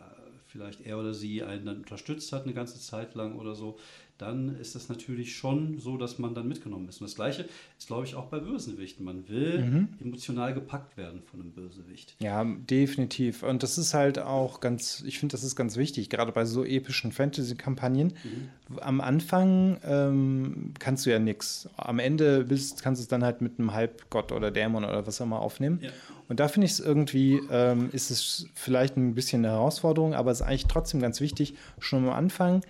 [0.47, 3.79] vielleicht er oder sie einen dann unterstützt hat eine ganze Zeit lang oder so,
[4.19, 7.01] dann ist das natürlich schon so, dass man dann mitgenommen ist.
[7.01, 7.47] Und das Gleiche
[7.77, 9.05] ist, glaube ich, auch bei Bösewichten.
[9.05, 9.89] Man will mhm.
[10.01, 12.15] emotional gepackt werden von einem Bösewicht.
[12.21, 13.43] Ja, definitiv.
[13.43, 16.65] Und das ist halt auch ganz, ich finde, das ist ganz wichtig, gerade bei so
[16.65, 18.13] epischen Fantasy-Kampagnen.
[18.23, 18.79] Mhm.
[18.81, 21.69] Am Anfang ähm, kannst du ja nichts.
[21.77, 25.21] Am Ende willst, kannst du es dann halt mit einem Halbgott oder Dämon oder was
[25.21, 25.81] auch immer aufnehmen.
[25.83, 25.91] Ja.
[26.29, 30.31] Und da finde ich es irgendwie, ähm, ist es vielleicht ein bisschen eine Herausforderung, aber
[30.31, 32.63] es ist eigentlich trotzdem ganz wichtig, schon am Anfang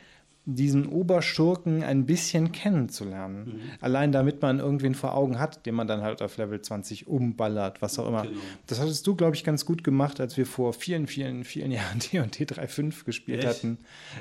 [0.44, 3.44] diesen Oberschurken ein bisschen kennenzulernen.
[3.44, 3.60] Mhm.
[3.80, 7.80] Allein damit man irgendwen vor Augen hat, den man dann halt auf Level 20 umballert,
[7.80, 8.22] was auch immer.
[8.22, 8.40] Genau.
[8.66, 12.00] Das hattest du, glaube ich, ganz gut gemacht, als wir vor vielen, vielen, vielen Jahren
[12.00, 13.48] D&D 3.5 gespielt Echt?
[13.48, 13.78] hatten.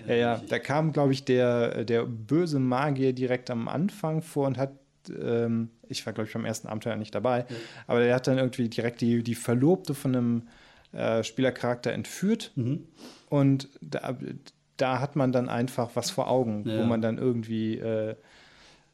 [0.07, 4.57] Ja, ja, da kam, glaube ich, der, der böse Magier direkt am Anfang vor und
[4.57, 4.73] hat
[5.19, 7.55] ähm, ich war, glaube ich, beim ersten Abenteuer nicht dabei, ja.
[7.87, 10.47] aber der hat dann irgendwie direkt die, die Verlobte von einem
[10.91, 12.85] äh, Spielercharakter entführt mhm.
[13.29, 14.15] und da,
[14.81, 16.79] da hat man dann einfach was vor Augen, ja.
[16.79, 18.15] wo man dann irgendwie äh,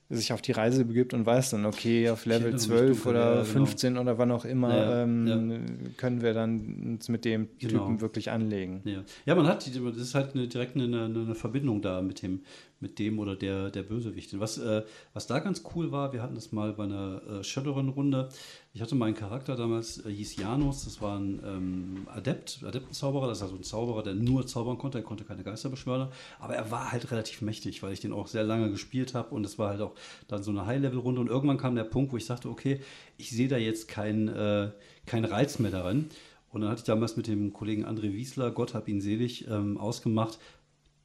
[0.10, 3.89] sich auf die Reise begibt und weiß dann, okay, auf Level 12 oder ja, 15
[3.89, 4.02] genau.
[4.02, 5.65] oder wann auch immer ja, ähm,
[5.97, 7.80] können wir dann uns mit dem genau.
[7.80, 8.82] Typen wirklich anlegen.
[9.26, 12.41] Ja, man hat, das ist halt eine, direkt eine, eine, Verbindung da mit dem,
[12.80, 14.39] mit dem oder der, der Bösewicht.
[14.39, 18.30] Was, äh, was da ganz cool war, wir hatten das mal bei einer äh, Shadowrun-Runde.
[18.77, 23.39] Ich hatte meinen Charakter damals, äh, hieß Janus, das war ein ähm, Adept, Adeptenzauberer, das
[23.39, 26.69] ist also ein Zauberer, der nur zaubern konnte, er konnte keine Geister beschwören, aber er
[26.69, 29.33] war halt relativ mächtig, weil ich den auch sehr lange gespielt habe.
[29.33, 29.95] Und es war halt auch
[30.27, 31.21] dann so eine High-Level-Runde.
[31.21, 32.79] Und irgendwann kam der Punkt, wo ich sagte, okay,
[33.17, 34.69] ich sehe da jetzt keinen äh,
[35.07, 36.09] kein Reiz mehr darin.
[36.51, 39.79] Und dann hatte ich damals mit dem Kollegen André Wiesler, Gott hab ihn selig, ähm,
[39.79, 40.37] ausgemacht,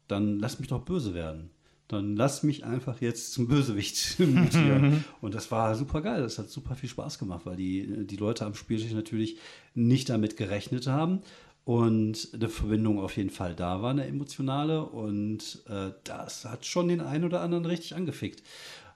[0.09, 1.49] dann lass mich doch böse werden
[1.89, 5.05] dann lass mich einfach jetzt zum Bösewicht mutieren.
[5.21, 6.23] und das war super geil.
[6.23, 9.39] Das hat super viel Spaß gemacht, weil die, die Leute am Spieltisch natürlich
[9.75, 11.21] nicht damit gerechnet haben
[11.65, 14.85] und eine Verbindung auf jeden Fall da war, eine emotionale.
[14.85, 18.43] Und äh, das hat schon den einen oder anderen richtig angefickt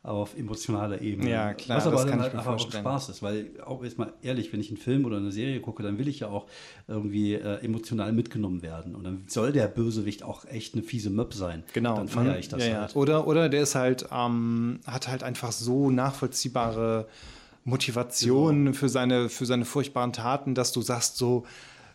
[0.07, 1.31] auf emotionaler Ebene.
[1.31, 1.79] Ja, klar.
[1.79, 4.69] Was aber dann halt einfach auch Spaß ist, weil auch jetzt mal ehrlich, wenn ich
[4.69, 6.47] einen Film oder eine Serie gucke, dann will ich ja auch
[6.87, 8.95] irgendwie äh, emotional mitgenommen werden.
[8.95, 11.65] Und dann soll der Bösewicht auch echt eine fiese Möb sein.
[11.73, 11.97] Genau.
[11.97, 12.91] Dann feiere ich das ja, halt.
[12.93, 12.97] Ja.
[12.97, 17.09] Oder, oder der ist halt, ähm, hat halt einfach so nachvollziehbare
[17.65, 18.77] Motivation genau.
[18.77, 21.45] für, seine, für seine furchtbaren Taten, dass du sagst so,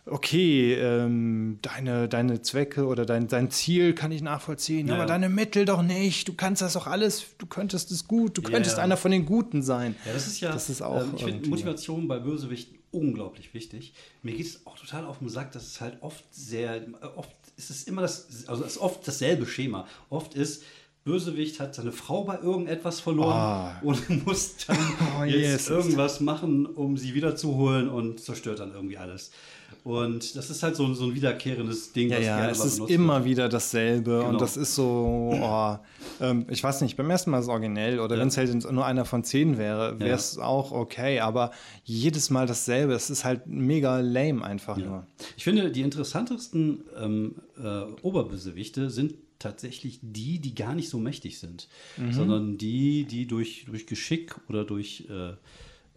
[0.06, 4.94] okay, ähm, deine, deine Zwecke oder dein, dein Ziel kann ich nachvollziehen, ja.
[4.94, 6.28] aber deine Mittel doch nicht.
[6.28, 8.82] Du kannst das doch alles, du könntest es gut, du könntest ja.
[8.82, 9.96] einer von den Guten sein.
[10.04, 13.94] Ja, das ist ja, das ist auch ähm, ich finde Motivation bei Bösewichten unglaublich wichtig.
[14.22, 16.82] Mir geht es auch total auf den Sack, dass es halt oft sehr,
[17.16, 19.86] oft ist es immer das, also es ist oft dasselbe Schema.
[20.10, 20.62] Oft ist,
[21.04, 23.80] Bösewicht hat seine Frau bei irgendetwas verloren ah.
[23.82, 24.78] und muss dann
[25.18, 25.68] oh, jetzt yes.
[25.68, 29.30] irgendwas machen, um sie wiederzuholen und zerstört dann irgendwie alles.
[29.84, 32.10] Und das ist halt so, so ein wiederkehrendes Ding.
[32.10, 33.24] Ja, was ja, es ist immer wird.
[33.24, 34.18] wieder dasselbe.
[34.18, 34.28] Genau.
[34.28, 35.78] Und das ist so, oh,
[36.20, 38.20] ähm, ich weiß nicht, beim ersten Mal ist es originell oder ja.
[38.20, 40.44] wenn es halt nur einer von zehn wäre, wäre es ja.
[40.44, 41.18] auch okay.
[41.18, 41.50] Aber
[41.82, 44.86] jedes Mal dasselbe, es ist halt mega lame einfach ja.
[44.86, 45.06] nur.
[45.36, 51.38] Ich finde, die interessantesten ähm, äh, Oberbösewichte sind tatsächlich die, die gar nicht so mächtig
[51.38, 52.12] sind, mhm.
[52.12, 55.34] sondern die, die durch, durch Geschick oder durch äh,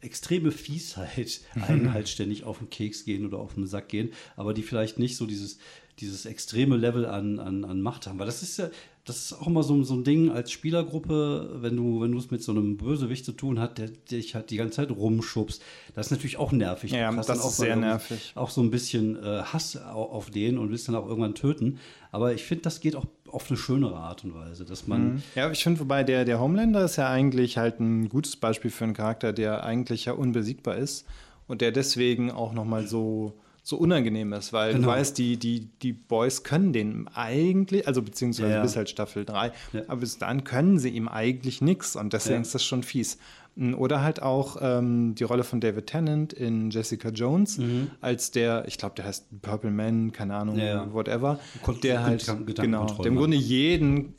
[0.02, 4.54] extreme Fiesheit einen halt ständig auf den Keks gehen oder auf den Sack gehen, aber
[4.54, 5.58] die vielleicht nicht so dieses,
[6.00, 8.20] dieses extreme Level an, an, an Macht haben.
[8.20, 8.70] Weil das ist ja,
[9.06, 12.32] das ist auch immer so, so ein Ding als Spielergruppe, wenn du, wenn du es
[12.32, 15.62] mit so einem Bösewicht zu tun hast, der, der dich halt die ganze Zeit rumschubst.
[15.94, 16.92] Das ist natürlich auch nervig.
[16.92, 18.34] Ja, das dann auch ist sehr nervig.
[18.36, 21.80] Auch so ein bisschen äh, Hass auf, auf den und willst dann auch irgendwann töten.
[22.12, 25.16] Aber ich finde, das geht auch auf eine schönere Art und Weise, dass man.
[25.16, 25.24] Mhm.
[25.36, 28.86] Ja, ich finde, wobei der, der Homelander ist ja eigentlich halt ein gutes Beispiel für
[28.86, 31.06] einen Charakter, der eigentlich ja unbesiegbar ist
[31.48, 33.34] und der deswegen auch nochmal so,
[33.66, 34.90] so unangenehm ist, weil genau.
[34.90, 38.62] du weißt, die, die, die Boys können den eigentlich, also beziehungsweise ja, ja.
[38.62, 39.82] bis halt Staffel 3, ja.
[39.88, 43.18] aber bis dann können sie ihm eigentlich nichts und deswegen ist das schon fies.
[43.58, 47.90] Oder halt auch ähm, die Rolle von David Tennant in Jessica Jones, mhm.
[48.02, 52.24] als der, ich glaube, der heißt Purple Man, keine Ahnung, ja, whatever, Kon der halt,
[52.56, 54.14] genau, der im Grunde jeden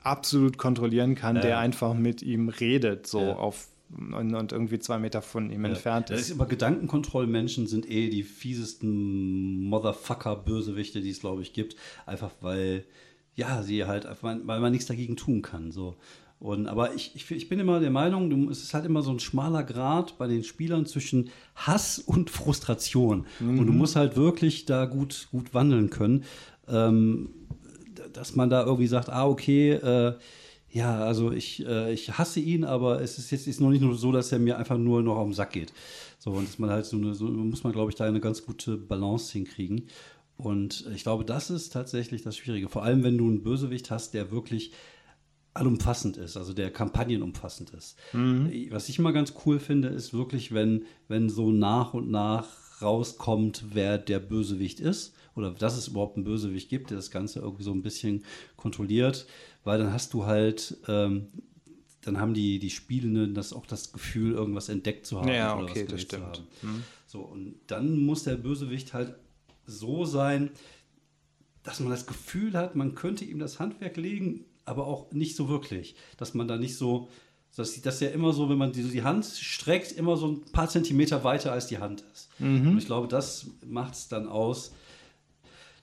[0.00, 1.42] absolut kontrollieren kann, ja.
[1.42, 3.36] der einfach mit ihm redet, so ja.
[3.36, 6.18] auf und, und, irgendwie zwei Meter von ihm entfernt ist.
[6.18, 11.76] Das ist aber Gedankenkontrollmenschen sind eh die fiesesten Motherfucker-Bösewichte, die es, glaube ich, gibt.
[12.04, 12.84] Einfach weil,
[13.34, 15.70] ja, sie halt, weil man nichts dagegen tun kann.
[15.70, 15.96] So.
[16.38, 19.10] Und, aber ich, ich, ich bin immer der Meinung, du, es ist halt immer so
[19.10, 23.26] ein schmaler Grad bei den Spielern zwischen Hass und Frustration.
[23.40, 23.58] Mhm.
[23.58, 26.24] Und du musst halt wirklich da gut, gut wandeln können.
[26.68, 27.30] Ähm,
[28.12, 30.14] dass man da irgendwie sagt, ah, okay, äh,
[30.76, 33.94] Ja, also ich, äh, ich hasse ihn, aber es ist jetzt ist noch nicht nur
[33.94, 35.72] so, dass er mir einfach nur noch auf den Sack geht.
[36.18, 38.44] So, und dass man halt so eine, so muss man, glaube ich, da eine ganz
[38.44, 39.88] gute Balance hinkriegen.
[40.36, 42.68] Und ich glaube, das ist tatsächlich das Schwierige.
[42.68, 44.72] Vor allem, wenn du einen Bösewicht hast, der wirklich
[45.54, 47.96] allumfassend ist, also der kampagnenumfassend ist.
[48.12, 48.66] Mhm.
[48.68, 52.48] Was ich immer ganz cool finde, ist wirklich, wenn, wenn so nach und nach
[52.82, 57.40] rauskommt, wer der Bösewicht ist oder dass es überhaupt einen Bösewicht gibt, der das Ganze
[57.40, 58.24] irgendwie so ein bisschen
[58.56, 59.26] kontrolliert,
[59.62, 61.28] weil dann hast du halt, ähm,
[62.00, 65.28] dann haben die, die Spielenden das auch das Gefühl, irgendwas entdeckt zu haben.
[65.28, 66.42] Ja, okay, das stimmt.
[66.62, 66.82] Mhm.
[67.06, 69.14] So, und dann muss der Bösewicht halt
[69.66, 70.50] so sein,
[71.62, 75.48] dass man das Gefühl hat, man könnte ihm das Handwerk legen, aber auch nicht so
[75.48, 75.96] wirklich.
[76.16, 77.08] Dass man da nicht so,
[77.56, 80.68] dass das ja immer so, wenn man die, die Hand streckt, immer so ein paar
[80.68, 82.28] Zentimeter weiter als die Hand ist.
[82.38, 82.68] Mhm.
[82.68, 84.72] Und ich glaube, das macht es dann aus,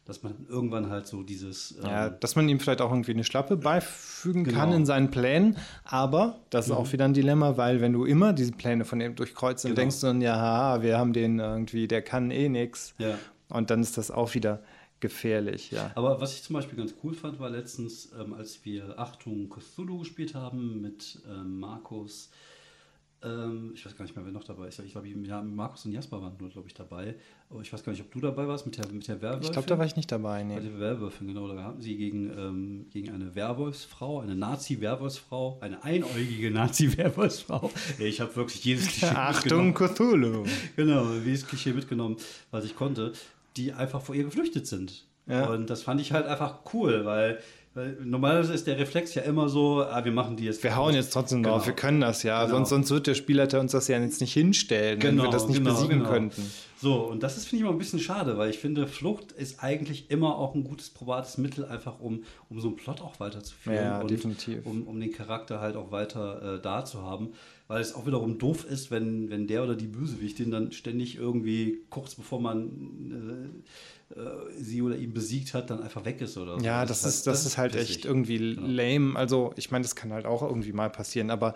[0.05, 1.77] dass man irgendwann halt so dieses.
[1.77, 4.59] Ähm ja, dass man ihm vielleicht auch irgendwie eine Schlappe beifügen genau.
[4.59, 5.57] kann in seinen Plänen.
[5.83, 6.77] Aber das ist mhm.
[6.77, 9.81] auch wieder ein Dilemma, weil wenn du immer diese Pläne von ihm durchkreuzt, dann genau.
[9.81, 12.93] denkst du dann, ja, haha, wir haben den irgendwie, der kann eh nichts.
[12.97, 13.17] Ja.
[13.49, 14.61] Und dann ist das auch wieder
[14.99, 15.91] gefährlich, ja.
[15.95, 19.99] Aber was ich zum Beispiel ganz cool fand, war letztens, ähm, als wir Achtung Cthulhu
[19.99, 22.31] gespielt haben mit ähm, Markus,
[23.23, 24.79] ähm, ich weiß gar nicht mehr, wer noch dabei ist.
[24.79, 27.15] Ich glaube, ja, Markus und Jasper waren nur, glaube ich, dabei.
[27.49, 29.45] Aber ich weiß gar nicht, ob du dabei warst mit der, mit der Werwölfin.
[29.45, 30.55] Ich glaube, da war ich nicht dabei, nee.
[30.55, 31.47] Bei der Werwölfin, genau.
[31.47, 37.71] Da haben sie gegen, ähm, gegen eine Werwolfsfrau, eine Nazi-Werwolfsfrau, eine einäugige Nazi-Werwolfsfrau.
[37.99, 40.45] ich habe wirklich jedes Klischee Achtung, Cthulhu!
[40.75, 42.17] genau, jedes Klischee mitgenommen,
[42.51, 43.13] was ich konnte
[43.57, 45.05] die einfach vor ihr geflüchtet sind.
[45.25, 45.47] Ja.
[45.49, 47.39] Und das fand ich halt einfach cool, weil,
[47.75, 50.63] weil, normalerweise ist der Reflex ja immer so, ah, wir machen die jetzt.
[50.63, 51.55] Wir hauen jetzt trotzdem genau.
[51.55, 52.43] drauf, wir können das ja.
[52.43, 52.57] Genau.
[52.57, 55.31] Sonst, sonst wird der Spielleiter uns das ja jetzt nicht hinstellen, genau, wenn wir genau,
[55.31, 56.09] das nicht genau, besiegen genau.
[56.09, 56.51] könnten.
[56.79, 59.63] So, und das ist, finde ich, immer ein bisschen schade, weil ich finde, Flucht ist
[59.63, 63.77] eigentlich immer auch ein gutes probates Mittel, einfach um, um so einen Plot auch weiterzuführen.
[63.77, 64.65] Ja, und definitiv.
[64.65, 67.29] Um, um den Charakter halt auch weiter äh, da zu haben
[67.67, 71.81] weil es auch wiederum doof ist, wenn, wenn der oder die Bösewichtin dann ständig irgendwie
[71.89, 73.53] kurz bevor man
[74.13, 76.65] äh, äh, sie oder ihn besiegt hat, dann einfach weg ist oder so.
[76.65, 78.67] Ja, das, das ist, halt, das, ist halt echt irgendwie genau.
[78.67, 79.15] lame.
[79.15, 81.55] Also, ich meine, das kann halt auch irgendwie mal passieren, aber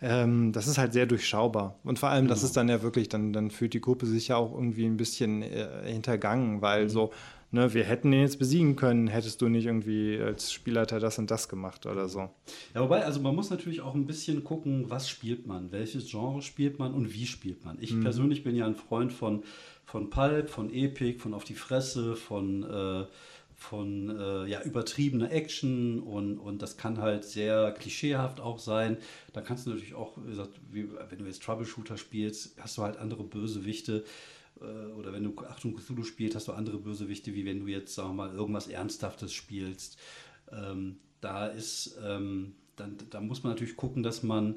[0.00, 1.78] ähm, das ist halt sehr durchschaubar.
[1.84, 2.34] Und vor allem, genau.
[2.34, 4.96] das ist dann ja wirklich, dann, dann fühlt die Gruppe sich ja auch irgendwie ein
[4.96, 6.88] bisschen äh, hintergangen, weil mhm.
[6.88, 7.12] so
[7.52, 11.30] ne, wir hätten ihn jetzt besiegen können, hättest du nicht irgendwie als Spielleiter das und
[11.30, 12.30] das gemacht oder so.
[12.74, 16.42] Ja, wobei, also man muss natürlich auch ein bisschen gucken, was spielt man, welches Genre
[16.42, 17.78] spielt man und wie spielt man.
[17.80, 18.02] Ich mhm.
[18.02, 19.44] persönlich bin ja ein Freund von,
[19.84, 23.04] von Pulp, von Epic, von Auf die Fresse, von äh,
[23.62, 28.96] von äh, ja, übertriebener Action und, und das kann halt sehr klischeehaft auch sein.
[29.32, 32.82] Da kannst du natürlich auch, wie gesagt, wie, wenn du jetzt Troubleshooter spielst, hast du
[32.82, 34.04] halt andere Bösewichte,
[34.98, 38.10] oder wenn du Achtung Cthulhu spielst, hast du andere Bösewichte, wie wenn du jetzt, sagen
[38.10, 39.98] wir mal, irgendwas Ernsthaftes spielst.
[40.50, 44.56] Ähm, da ist, ähm, dann, da muss man natürlich gucken, dass man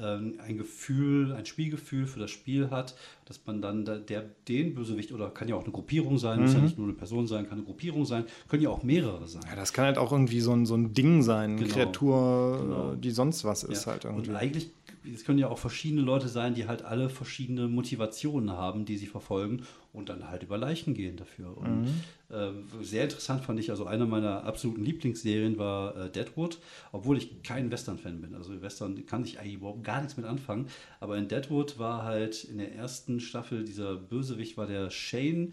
[0.00, 4.74] ähm, ein Gefühl, ein Spielgefühl für das Spiel hat, dass man dann da, der, den
[4.74, 6.44] Bösewicht, oder kann ja auch eine Gruppierung sein, mhm.
[6.44, 9.26] muss ja nicht nur eine Person sein, kann eine Gruppierung sein, können ja auch mehrere
[9.26, 9.42] sein.
[9.48, 11.72] Ja, das kann halt auch irgendwie so ein, so ein Ding sein, genau.
[11.72, 12.94] Kreatur, genau.
[12.94, 13.92] die sonst was ist ja.
[13.92, 14.30] halt irgendwie.
[14.30, 14.70] Und eigentlich
[15.14, 19.06] es können ja auch verschiedene Leute sein, die halt alle verschiedene Motivationen haben, die sie
[19.06, 21.56] verfolgen und dann halt über Leichen gehen dafür.
[21.56, 22.00] Und mhm.
[22.30, 26.58] äh, sehr interessant fand ich, also eine meiner absoluten Lieblingsserien war äh, Deadwood,
[26.92, 28.34] obwohl ich kein Western-Fan bin.
[28.34, 30.68] Also Western kann ich eigentlich überhaupt gar nichts mit anfangen.
[31.00, 35.52] Aber in Deadwood war halt in der ersten Staffel dieser Bösewicht war der Shane.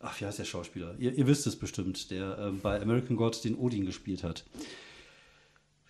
[0.00, 0.94] Ach, wie heißt der Schauspieler?
[0.98, 4.44] Ihr, ihr wisst es bestimmt, der äh, bei American Gods den Odin gespielt hat.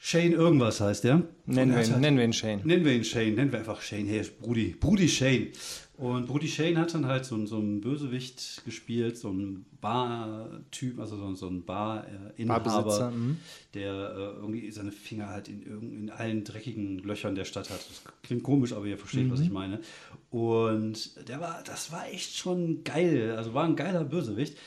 [0.06, 1.22] Shane irgendwas heißt der.
[1.46, 2.60] Nennen wir, ihn, nennen wir ihn Shane.
[2.62, 4.06] Nennen wir ihn Shane, nennen wir einfach Shane.
[4.06, 5.48] Hey, Brudi, Brudi Shane.
[5.96, 11.16] Und Brudi Shane hat dann halt so, so einen Bösewicht gespielt, so ein Bar-Typ, also
[11.16, 13.38] so, so ein Bar-Inhaber, mhm.
[13.72, 17.80] der äh, irgendwie seine Finger halt in, in allen dreckigen Löchern der Stadt hat.
[17.80, 19.30] Das klingt komisch, aber ihr versteht, mhm.
[19.30, 19.80] was ich meine.
[20.28, 23.36] Und der war, das war echt schon geil.
[23.38, 24.58] Also war ein geiler Bösewicht.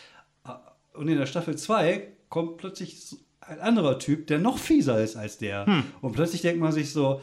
[0.94, 5.38] Und in der Staffel 2 kommt plötzlich ein anderer Typ, der noch fieser ist als
[5.38, 5.66] der.
[5.66, 5.84] Hm.
[6.02, 7.22] Und plötzlich denkt man sich so,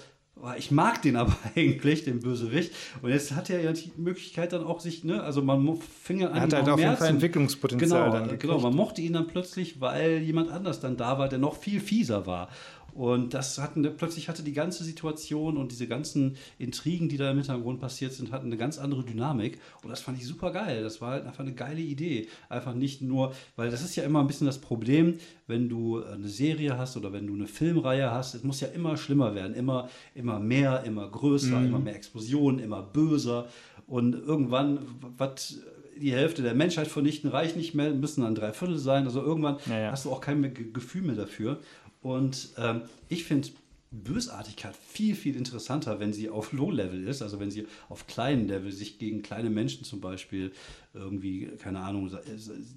[0.59, 2.73] ich mag den aber eigentlich, den Bösewicht.
[3.03, 6.35] Und jetzt hat er ja die Möglichkeit dann auch sich, ne, also man fing an.
[6.35, 9.81] Er hat halt auf jeden Fall Entwicklungspotenzial genau, dann Genau, man mochte ihn dann plötzlich,
[9.81, 12.49] weil jemand anders dann da war, der noch viel fieser war.
[12.95, 17.39] Und das hatten plötzlich hatte die ganze Situation und diese ganzen Intrigen, die da im
[17.39, 19.59] Hintergrund passiert sind, hatten eine ganz andere Dynamik.
[19.83, 20.83] Und das fand ich super geil.
[20.83, 22.29] Das war halt einfach eine geile Idee.
[22.49, 26.29] Einfach nicht nur, weil das ist ja immer ein bisschen das Problem, wenn du eine
[26.29, 28.35] Serie hast oder wenn du eine Filmreihe hast.
[28.35, 29.55] Es muss ja immer schlimmer werden.
[29.55, 31.67] Immer, immer mehr, immer größer, mhm.
[31.67, 33.49] immer mehr Explosionen, immer böser.
[33.89, 34.79] Und irgendwann,
[35.19, 35.59] was
[35.97, 39.05] die Hälfte der Menschheit vernichten, reicht nicht mehr, müssen dann drei Viertel sein.
[39.05, 39.91] Also irgendwann ja, ja.
[39.93, 41.61] hast du auch kein mehr Gefühl mehr dafür.
[42.05, 43.49] Und ähm, ich finde
[43.91, 48.71] Bösartigkeit viel, viel interessanter, wenn sie auf Low-Level ist, also wenn sie auf kleinen Level
[48.71, 50.53] sich gegen kleine Menschen zum Beispiel
[50.93, 52.11] irgendwie, keine Ahnung,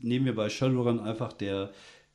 [0.02, 1.72] nehmen wir bei Shadowrun einfach der,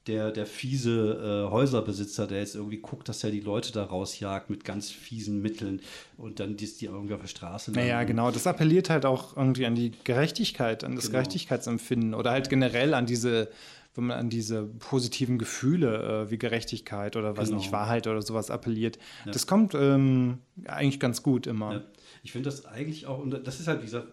[0.07, 4.49] der, der fiese äh, Häuserbesitzer, der jetzt irgendwie guckt, dass er die Leute da rausjagt
[4.49, 5.83] mit ganz fiesen Mitteln
[6.17, 7.89] und dann die, die irgendwie auf der Straße landen.
[7.89, 8.31] Naja, genau.
[8.31, 11.19] Das appelliert halt auch irgendwie an die Gerechtigkeit, an das genau.
[11.19, 13.51] Gerechtigkeitsempfinden oder halt generell an diese
[13.95, 17.61] wenn man an diese positiven Gefühle äh, wie Gerechtigkeit oder was genau.
[17.61, 18.99] nicht, Wahrheit oder sowas appelliert.
[19.27, 19.33] Ja.
[19.33, 21.75] Das kommt ähm, eigentlich ganz gut immer.
[21.75, 21.85] Ja.
[22.23, 24.09] Ich finde das eigentlich auch, und das ist halt, wie gesagt,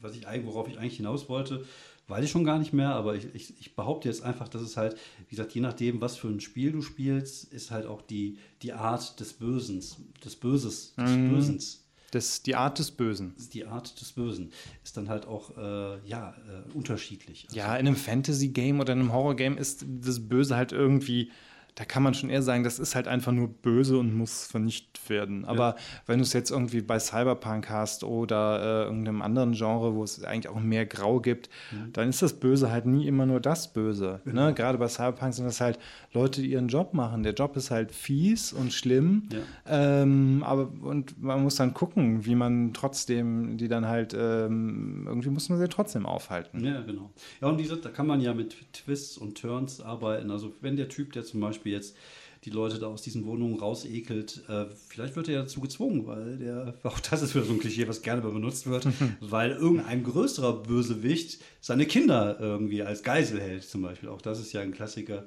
[0.00, 1.64] was ich, worauf ich eigentlich hinaus wollte,
[2.08, 4.76] weiß ich schon gar nicht mehr, aber ich, ich, ich, behaupte jetzt einfach, dass es
[4.76, 4.96] halt,
[5.28, 8.72] wie gesagt, je nachdem, was für ein Spiel du spielst, ist halt auch die, die
[8.72, 11.30] Art des Bösens, des Böses, des mhm.
[11.30, 11.81] Bösens.
[12.12, 13.34] Das, die Art des Bösen.
[13.52, 14.52] Die Art des Bösen
[14.84, 17.46] ist dann halt auch äh, ja, äh, unterschiedlich.
[17.48, 21.30] Also ja, in einem Fantasy-Game oder in einem Horror-Game ist das Böse halt irgendwie
[21.74, 25.08] da kann man schon eher sagen, das ist halt einfach nur böse und muss vernichtet
[25.08, 25.44] werden.
[25.46, 25.76] Aber ja.
[26.06, 30.22] wenn du es jetzt irgendwie bei Cyberpunk hast oder äh, irgendeinem anderen Genre, wo es
[30.22, 31.92] eigentlich auch mehr Grau gibt, mhm.
[31.94, 34.20] dann ist das Böse halt nie immer nur das Böse.
[34.24, 34.32] Ne?
[34.32, 34.46] Genau.
[34.46, 34.54] Ne?
[34.54, 35.78] Gerade bei Cyberpunk sind das halt
[36.12, 37.22] Leute, die ihren Job machen.
[37.22, 39.28] Der Job ist halt fies und schlimm.
[39.32, 40.02] Ja.
[40.02, 45.30] Ähm, aber und man muss dann gucken, wie man trotzdem die dann halt ähm, irgendwie
[45.30, 46.64] muss man sie trotzdem aufhalten.
[46.64, 47.10] Ja, genau.
[47.40, 50.30] Ja, und diese, da kann man ja mit Twists und Turns arbeiten.
[50.30, 51.96] Also wenn der Typ, der zum Beispiel Beispiel jetzt
[52.44, 56.74] die Leute da aus diesen Wohnungen rausekelt, äh, vielleicht wird er dazu gezwungen, weil der,
[56.82, 58.88] auch das ist wieder so ein Klischee, was gerne benutzt wird,
[59.20, 64.08] weil irgendein größerer Bösewicht seine Kinder irgendwie als Geisel hält, zum Beispiel.
[64.08, 65.24] Auch das ist ja ein Klassiker.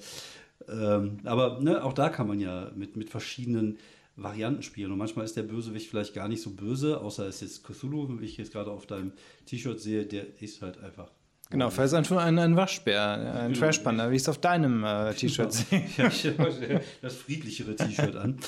[0.68, 3.78] Ähm, aber ne, auch da kann man ja mit, mit verschiedenen
[4.18, 4.92] Varianten spielen.
[4.92, 8.26] Und manchmal ist der Bösewicht vielleicht gar nicht so böse, außer es ist Cthulhu, wie
[8.26, 9.14] ich jetzt gerade auf deinem
[9.46, 11.10] T-Shirt sehe, der ist halt einfach
[11.52, 13.54] Genau, vielleicht einfach ein, ein Waschbär, ein.
[13.54, 15.84] Trashpanda, wie ich es auf deinem äh, T-Shirt sehe.
[15.96, 18.40] Ja, ich habe das friedlichere T-Shirt an.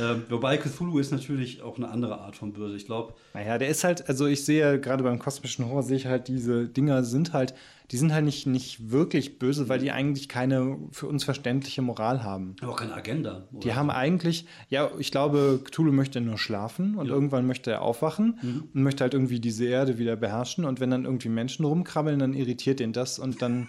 [0.00, 2.76] ähm, wobei Cthulhu ist natürlich auch eine andere Art von Böse.
[2.76, 3.12] Ich glaube.
[3.34, 6.66] Naja, der ist halt, also ich sehe gerade beim kosmischen Horror, sehe ich halt, diese
[6.66, 7.54] Dinger sind halt
[7.90, 12.22] die sind halt nicht, nicht wirklich böse, weil die eigentlich keine für uns verständliche Moral
[12.22, 12.54] haben.
[12.60, 13.48] Aber auch keine Agenda.
[13.50, 17.14] Die haben eigentlich, ja, ich glaube, Cthulhu möchte nur schlafen und ja.
[17.14, 18.64] irgendwann möchte er aufwachen mhm.
[18.74, 20.66] und möchte halt irgendwie diese Erde wieder beherrschen.
[20.66, 23.68] Und wenn dann irgendwie Menschen rumkrabbeln, dann irritiert ihn das und dann.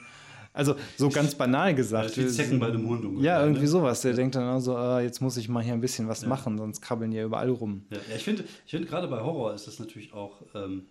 [0.52, 2.18] Also so ganz banal gesagt.
[2.18, 3.68] Die Zecken bei einem Hund ungefähr, Ja, irgendwie ne?
[3.68, 4.02] sowas.
[4.02, 4.18] Der ja.
[4.18, 6.28] denkt dann auch so, ah, jetzt muss ich mal hier ein bisschen was ja.
[6.28, 7.84] machen, sonst krabbeln die ja überall rum.
[7.92, 10.88] Ja, ich finde, ich find, gerade bei Horror ist das natürlich auch ähm,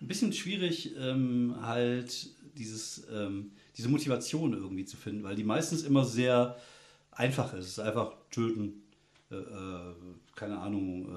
[0.00, 2.28] ein bisschen schwierig, ähm, halt
[2.60, 6.56] dieses, ähm, diese Motivation irgendwie zu finden, weil die meistens immer sehr
[7.10, 7.64] einfach ist.
[7.64, 8.82] Es ist einfach töten,
[9.30, 9.94] äh, äh,
[10.36, 11.08] keine Ahnung,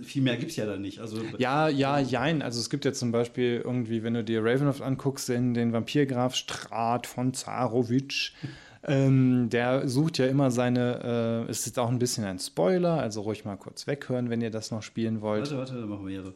[0.00, 1.00] äh, viel mehr gibt es ja da nicht.
[1.00, 2.42] Also, ja, ja, jein.
[2.42, 6.34] Also es gibt ja zum Beispiel irgendwie, wenn du dir Ravenloft anguckst, den, den Vampirgraf
[6.34, 8.32] Strat von Zarowitsch,
[8.84, 13.22] ähm, der sucht ja immer seine, äh, es ist auch ein bisschen ein Spoiler, also
[13.22, 15.42] ruhig mal kurz weghören, wenn ihr das noch spielen wollt.
[15.42, 16.22] Warte, warte, dann machen wir hier.
[16.22, 16.34] Das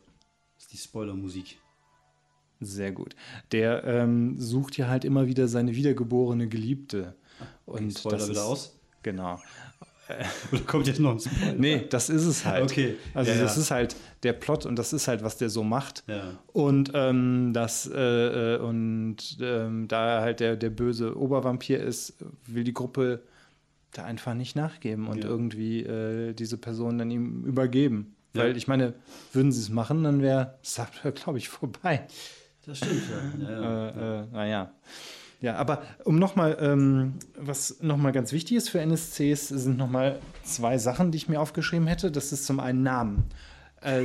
[0.65, 1.59] ist die Spoiler-Musik.
[2.61, 3.15] Sehr gut.
[3.53, 7.15] Der ähm, sucht ja halt immer wieder seine wiedergeborene Geliebte.
[7.67, 8.77] Und Spoiler das wieder aus?
[9.03, 9.41] Genau.
[10.53, 11.55] Oder kommt jetzt noch ein Spoiler?
[11.55, 12.65] Nee, das ist es halt.
[12.65, 12.97] Okay.
[13.15, 13.63] Also ja, das ja.
[13.63, 16.03] ist halt der Plot und das ist halt, was der so macht.
[16.09, 16.39] Ja.
[16.53, 22.15] Und ähm, das äh, äh und ähm, da er halt der, der böse Obervampir ist,
[22.47, 23.23] will die Gruppe
[23.93, 28.15] da einfach nicht nachgeben und irgendwie äh, diese Person dann ihm übergeben.
[28.35, 28.95] Weil ich meine,
[29.33, 30.81] würden sie es machen, dann wäre es,
[31.15, 32.07] glaube ich, vorbei.
[32.69, 33.03] Das stimmt,
[33.41, 33.49] ja.
[33.51, 33.89] ja, ja.
[33.89, 34.73] Äh, äh, naja.
[35.41, 40.79] Ja, aber um nochmal, ähm, was nochmal ganz wichtig ist für NSCs, sind nochmal zwei
[40.79, 42.11] Sachen, die ich mir aufgeschrieben hätte.
[42.11, 43.25] Das ist zum einen Namen.
[43.81, 44.05] Äh,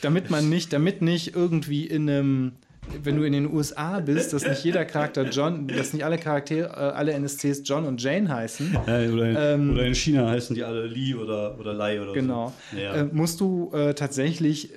[0.00, 2.52] damit man nicht, damit nicht irgendwie in einem
[3.04, 6.68] wenn du in den USA bist, dass nicht jeder Charakter John, dass nicht alle Charaktere,
[6.68, 8.76] äh, alle NSCs John und Jane heißen.
[8.86, 12.12] Ja, oder, in, ähm, oder, in, China heißen die alle Lee oder, oder Lai oder
[12.12, 12.48] genau.
[12.48, 12.76] so.
[12.76, 12.82] Genau.
[12.82, 12.94] Ja.
[13.02, 14.70] Äh, musst du äh, tatsächlich,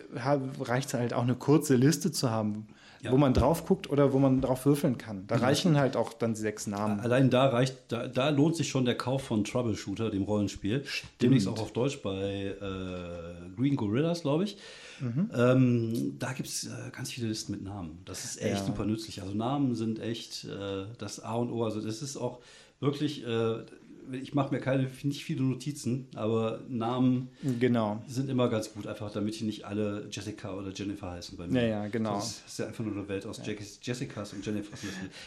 [0.61, 2.67] reicht es halt auch eine kurze Liste zu haben,
[3.05, 3.11] ja.
[3.11, 5.25] wo man drauf guckt oder wo man drauf würfeln kann.
[5.27, 6.99] Da reichen halt auch dann sechs Namen.
[6.99, 10.83] Allein da reicht, da, da lohnt sich schon der Kauf von Troubleshooter, dem Rollenspiel.
[10.85, 11.11] Stimmt.
[11.21, 14.57] Demnächst auch auf Deutsch bei äh, Green Gorillas, glaube ich.
[14.99, 15.29] Mhm.
[15.35, 17.99] Ähm, da gibt es äh, ganz viele Listen mit Namen.
[18.05, 18.65] Das ist echt ja.
[18.65, 19.21] super nützlich.
[19.21, 21.63] Also Namen sind echt äh, das A und O.
[21.63, 22.39] Also das ist auch
[22.79, 23.57] wirklich, äh,
[24.11, 27.29] ich mache mir keine, nicht viele Notizen, aber Namen
[27.59, 28.03] genau.
[28.07, 31.61] sind immer ganz gut, einfach damit die nicht alle Jessica oder Jennifer heißen bei mir.
[31.61, 32.15] Ja, ja, genau.
[32.15, 33.53] Das ist ja einfach nur eine Welt aus ja.
[33.81, 34.79] Jessicas und Jennifers.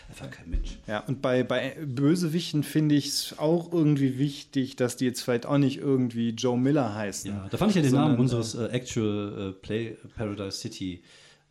[0.09, 0.79] Einfach kein Mensch.
[0.87, 5.47] Ja, und bei, bei Bösewichten finde ich es auch irgendwie wichtig, dass die jetzt vielleicht
[5.47, 7.31] auch nicht irgendwie Joe Miller heißen.
[7.31, 11.03] Ja, da fand ich ja den Namen unseres äh, Actual äh, Play Paradise City,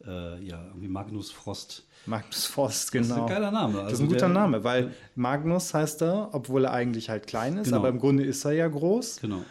[0.08, 3.02] äh, ja, irgendwie Magnus Frost Magnus Frost, genau.
[3.04, 3.34] Das ist ein genau.
[3.40, 3.74] geiler Name.
[3.80, 7.58] Also das ist ein guter Name, weil Magnus heißt er, obwohl er eigentlich halt klein
[7.58, 7.78] ist, genau.
[7.78, 9.20] aber im Grunde ist er ja groß.
[9.22, 9.44] Genau.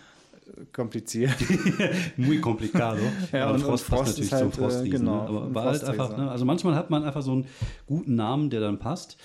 [0.73, 1.35] kompliziert.
[2.17, 3.03] Muy complicado.
[3.33, 5.29] Ja, und- und Frost ist halt, äh, Frostriesen, genau, ne?
[5.29, 6.31] Aber ein war halt einfach, ne?
[6.31, 7.47] Also manchmal hat man einfach so einen
[7.87, 9.19] guten Namen, der dann passt.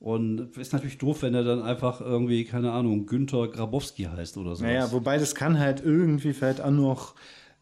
[0.00, 4.54] Und ist natürlich doof, wenn er dann einfach irgendwie, keine Ahnung, Günther Grabowski heißt oder
[4.54, 4.64] so.
[4.64, 7.16] Naja, wobei das kann halt irgendwie vielleicht auch noch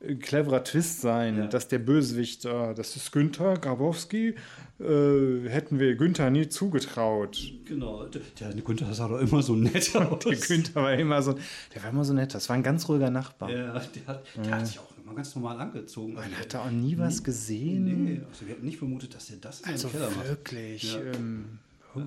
[0.06, 1.46] ein cleverer Twist sein, Ja.
[1.46, 4.34] dass der Bösewicht, äh, das ist Günther Grabowski,
[4.78, 7.38] äh, hätten wir Günther nie zugetraut.
[7.64, 8.04] Genau.
[8.04, 8.20] Der,
[8.52, 10.18] der Günther sah doch immer so nett aus.
[10.24, 11.34] Der Günther war immer so,
[11.74, 13.50] der war immer so nett, das war ein ganz ruhiger Nachbar.
[13.50, 13.74] Ja, der
[14.06, 16.12] hat, der hat sich auch immer ganz normal angezogen.
[16.14, 18.04] Man hat da auch nie was gesehen.
[18.04, 20.28] Nee, also wir hätten nicht vermutet, dass er das in Also Keller macht.
[20.28, 20.92] wirklich.
[20.94, 21.00] Ja.
[21.14, 21.58] Ähm,
[21.94, 22.02] ja,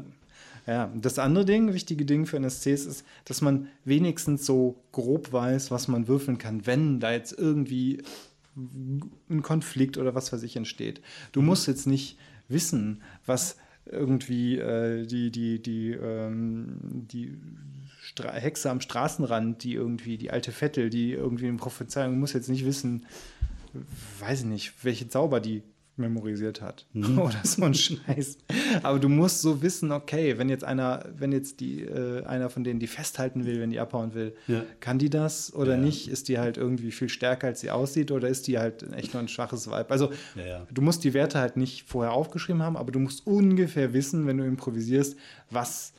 [0.95, 5.87] das andere Ding, wichtige Ding für NSCs ist, dass man wenigstens so grob weiß, was
[5.87, 8.01] man würfeln kann, wenn da jetzt irgendwie
[8.55, 11.01] ein Konflikt oder was weiß ich entsteht.
[11.31, 12.17] Du musst jetzt nicht
[12.49, 17.37] wissen, was irgendwie äh, die, die, die, ähm, die
[18.01, 22.33] Stra Hexe am Straßenrand, die irgendwie, die alte Vettel, die irgendwie eine Prophezeiung, du musst
[22.33, 23.05] jetzt nicht wissen,
[24.19, 25.63] weiß ich nicht, welche Zauber die
[25.99, 28.37] memorisiert hat oder so ein Scheiß.
[28.83, 32.63] Aber du musst so wissen, okay, wenn jetzt einer, wenn jetzt die äh, einer von
[32.63, 34.63] denen die festhalten will, wenn die abhauen will, Ja.
[34.79, 35.77] kann die das oder Ja.
[35.81, 36.07] nicht?
[36.07, 39.21] Ist die halt irgendwie viel stärker, als sie aussieht, oder ist die halt echt nur
[39.21, 39.91] ein schwaches Weib?
[39.91, 43.93] Also Ja, du musst die Werte halt nicht vorher aufgeschrieben haben, aber du musst ungefähr
[43.93, 45.15] wissen, wenn du improvisierst,
[45.51, 45.93] was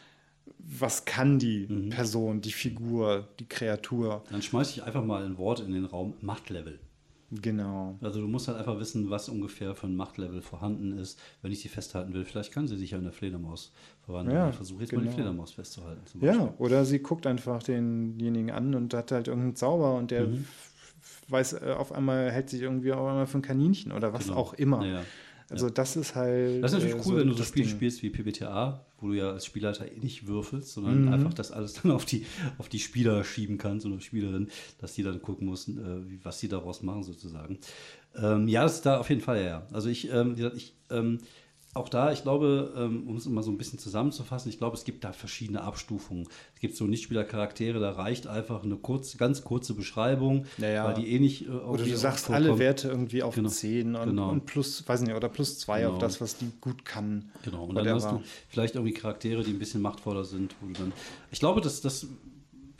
[0.72, 1.88] was kann die Mhm.
[1.90, 4.22] Person, die Figur, die Kreatur.
[4.30, 6.78] Dann schmeiß ich einfach mal ein Wort in den Raum Machtlevel.
[7.30, 7.96] Genau.
[8.00, 11.18] Also du musst halt einfach wissen, was ungefähr für ein Machtlevel vorhanden ist.
[11.42, 13.72] Wenn ich sie festhalten will, vielleicht kann sie sich ja in eine Fledermaus
[14.04, 14.36] verwandeln.
[14.36, 15.10] Ja, ich versuche jetzt mal genau.
[15.10, 16.02] die Fledermaus festzuhalten.
[16.20, 20.44] Ja, oder sie guckt einfach denjenigen an und hat halt irgendeinen Zauber und der Mhm.
[21.28, 24.36] weiß, äh, auf einmal hält sich irgendwie auf einmal für ein Kaninchen oder was Genau.
[24.36, 24.84] auch immer.
[24.84, 25.02] Ja, ja.
[25.50, 26.62] Also das ist halt.
[26.62, 29.14] Das ist natürlich äh, cool, wenn du so das Spiele spielst wie PBTA, wo du
[29.14, 31.12] ja als Spielleiter eh nicht würfelst, sondern Mhm.
[31.12, 32.26] einfach das alles dann auf die,
[32.58, 34.48] auf die Spieler schieben kannst oder Spielerin,
[34.78, 37.58] dass die dann gucken müssen, äh, was sie daraus machen sozusagen.
[38.16, 39.66] Ähm, ja, das ist da auf jeden Fall ja.
[39.72, 41.18] Also ich, ähm, wie gesagt, ich ähm,
[41.72, 44.82] auch da, ich glaube, ähm, um es immer so ein bisschen zusammenzufassen, ich glaube, es
[44.84, 46.26] gibt da verschiedene Abstufungen.
[46.54, 50.84] Es gibt so Nichtspielercharaktere, da reicht einfach eine kurz, ganz kurze Beschreibung, Ja, ja.
[50.84, 53.48] weil die eh nicht äh, auf Oder du sagst alle Werte irgendwie auf Genau.
[53.48, 54.30] 10 und, Genau.
[54.30, 56.00] und plus, weiß nicht, oder plus 2 auf Genau.
[56.00, 57.30] das, was die gut kann.
[57.44, 60.72] Genau, und dann hast du vielleicht irgendwie Charaktere, die ein bisschen machtvoller sind, wo du
[60.72, 60.92] dann.
[61.30, 62.08] Ich glaube, das, das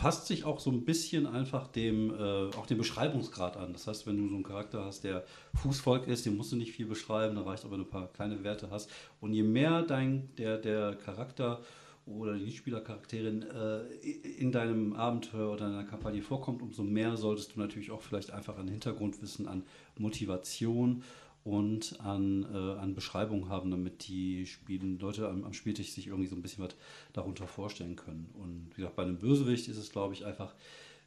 [0.00, 3.74] passt sich auch so ein bisschen einfach dem, äh, auch dem Beschreibungsgrad an.
[3.74, 5.24] Das heißt, wenn du so einen Charakter hast, der
[5.56, 8.70] Fußvolk ist, den musst du nicht viel beschreiben, da reicht aber, ein paar kleine Werte
[8.70, 8.90] hast.
[9.20, 11.60] Und je mehr dein, der, der Charakter
[12.06, 17.54] oder die Spielercharakterin äh, in deinem Abenteuer oder in deiner Kampagne vorkommt, umso mehr solltest
[17.54, 19.64] du natürlich auch vielleicht einfach an Hintergrundwissen, an
[19.98, 21.02] Motivation
[21.44, 26.28] und an, äh, an Beschreibung haben, damit die Spielen, Leute am, am Spieltisch sich irgendwie
[26.28, 26.74] so ein bisschen was
[27.12, 28.30] darunter vorstellen können.
[28.34, 30.54] Und wie gesagt, bei einem Bösewicht ist es, glaube ich, einfach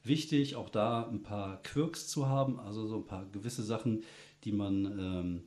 [0.03, 4.03] wichtig, auch da ein paar Quirks zu haben, also so ein paar gewisse Sachen,
[4.43, 5.43] die man, ähm,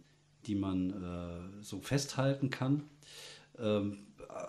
[0.46, 2.84] die man äh, so festhalten kann.
[3.58, 3.98] Ähm,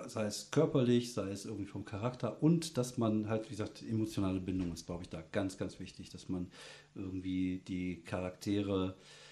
[0.08, 4.40] sei es körperlich, sei es irgendwie vom Charakter und dass man halt, wie gesagt, emotionale
[4.40, 6.52] Bindung ist, glaube ich, da ganz, ganz wichtig, dass man
[6.94, 9.27] irgendwie die Charaktere äh,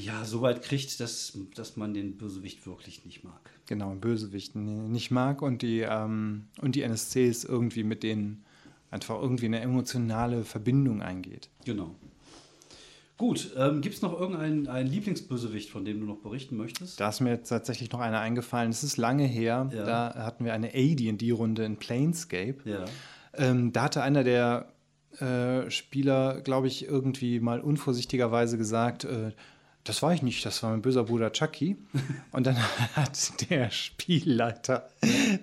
[0.00, 3.50] ja so weit kriegt, dass, dass man den Bösewicht wirklich nicht mag.
[3.66, 8.44] Genau, Bösewicht n- nicht mag und die, ähm, und die NSCs irgendwie mit denen
[8.90, 11.48] einfach irgendwie eine emotionale Verbindung eingeht.
[11.64, 11.94] Genau.
[13.18, 16.98] Gut, ähm, gibt es noch irgendeinen einen Lieblingsbösewicht, von dem du noch berichten möchtest?
[16.98, 18.70] Da ist mir jetzt tatsächlich noch einer eingefallen.
[18.70, 19.70] Es ist lange her.
[19.72, 19.84] Ja.
[19.84, 22.56] Da hatten wir eine AD&D-Runde in Planescape.
[22.64, 22.84] Ja.
[23.34, 24.72] Ähm, da hatte einer der
[25.20, 29.32] äh, Spieler, glaube ich, irgendwie mal unvorsichtigerweise gesagt, äh,
[29.84, 31.76] das war ich nicht, das war mein böser Bruder Chucky.
[32.32, 32.56] Und dann
[32.94, 34.88] hat der Spielleiter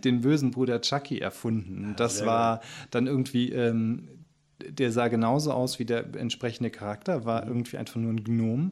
[0.03, 1.93] den bösen Bruder Chucky erfunden.
[1.97, 4.07] Das war dann irgendwie, ähm,
[4.61, 8.71] der sah genauso aus wie der entsprechende Charakter, war irgendwie einfach nur ein Gnom.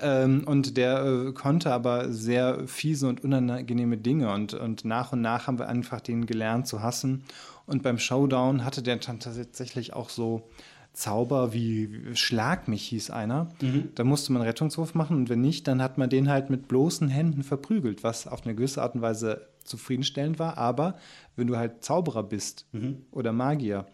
[0.00, 4.32] Ähm, und der äh, konnte aber sehr fiese und unangenehme Dinge.
[4.32, 7.24] Und, und nach und nach haben wir einfach den gelernt zu hassen.
[7.66, 10.48] Und beim Showdown hatte der dann tatsächlich auch so
[10.92, 13.48] Zauber wie Schlag mich hieß einer.
[13.94, 17.08] Da musste man Rettungswurf machen und wenn nicht, dann hat man den halt mit bloßen
[17.08, 20.58] Händen verprügelt, was auf eine gewisse Art und Weise zufriedenstellend war.
[20.58, 20.96] Aber
[21.34, 22.66] wenn du halt Zauberer bist
[23.10, 23.86] oder Magier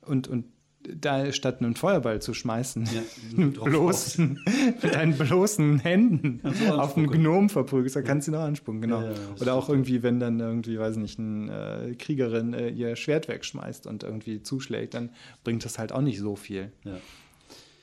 [0.00, 0.46] und, und
[0.82, 3.02] da statt einen Feuerball zu schmeißen, Ja,
[3.36, 4.40] mit, bloßen,
[4.82, 7.08] mit deinen bloßen Händen auf einen.
[7.10, 9.02] Gnom verprügelst, dann kannst du ihn auch anspucken, genau.
[9.02, 12.96] Ja, ja, Oder auch irgendwie, wenn dann irgendwie, weiß nicht, eine äh, Kriegerin äh, ihr
[12.96, 15.10] Schwert wegschmeißt und irgendwie zuschlägt, dann
[15.44, 16.72] bringt das halt auch nicht so viel.
[16.84, 16.98] Ja.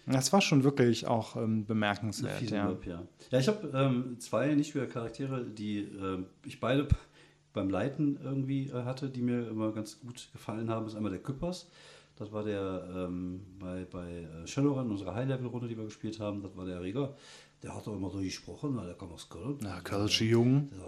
[0.07, 2.69] Das war schon wirklich auch ähm, bemerkenswert, ja.
[2.69, 3.01] Web, ja.
[3.31, 6.87] Ja, ich habe ähm, zwei Nichtspieler-Charaktere, die ähm, ich beide
[7.53, 10.85] beim Leiten irgendwie äh, hatte, die mir immer ganz gut gefallen haben.
[10.85, 11.69] Das ist einmal der Küppers.
[12.17, 16.41] Das war der ähm, bei, bei äh, Shadowrun, unsere High-Level-Runde, die wir gespielt haben.
[16.41, 17.15] Das war der Erreger.
[17.61, 19.57] Der hat auch immer so gesprochen, weil der kam aus Köln.
[19.61, 20.85] Na, Kölsche Jung, Jung.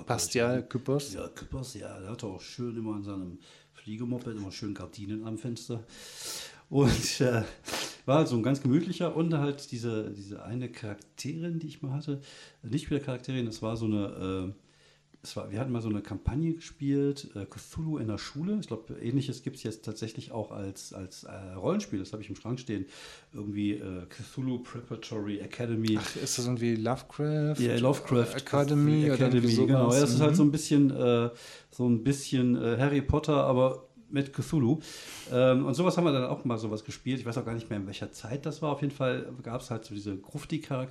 [0.62, 1.14] Küppers.
[1.14, 2.00] Ja, Küppers, ja.
[2.00, 3.40] Der hatte auch schön immer an seinem
[3.74, 5.84] Fliegemoped immer schön Gardinen am Fenster.
[6.70, 7.44] Und äh,
[8.06, 11.92] war halt so ein ganz gemütlicher und halt diese, diese eine Charakterin, die ich mal
[11.92, 12.22] hatte,
[12.64, 14.54] nicht wieder Charakterin, das war so eine, äh,
[15.36, 18.58] war, wir hatten mal so eine Kampagne gespielt, äh, Cthulhu in der Schule.
[18.60, 22.30] Ich glaube, ähnliches gibt es jetzt tatsächlich auch als, als äh, Rollenspiel, das habe ich
[22.30, 22.86] im Schrank stehen.
[23.34, 25.98] Irgendwie äh, Cthulhu Preparatory Academy.
[26.00, 27.56] Ach, ist das irgendwie Lovecraft?
[27.60, 29.68] Ja, Lovecraft Academy, Academy, sowas?
[29.68, 29.94] genau.
[29.94, 30.36] Ja, das ist halt Mhm.
[30.36, 31.30] so ein bisschen, äh,
[31.72, 34.80] so ein bisschen äh, Harry Potter, aber mit Cthulhu.
[35.34, 37.20] Ähm, und sowas haben wir dann auch mal sowas gespielt.
[37.20, 38.72] Ich weiß auch gar nicht mehr, in welcher Zeit das war.
[38.72, 40.16] Auf jeden Fall gab es halt so diese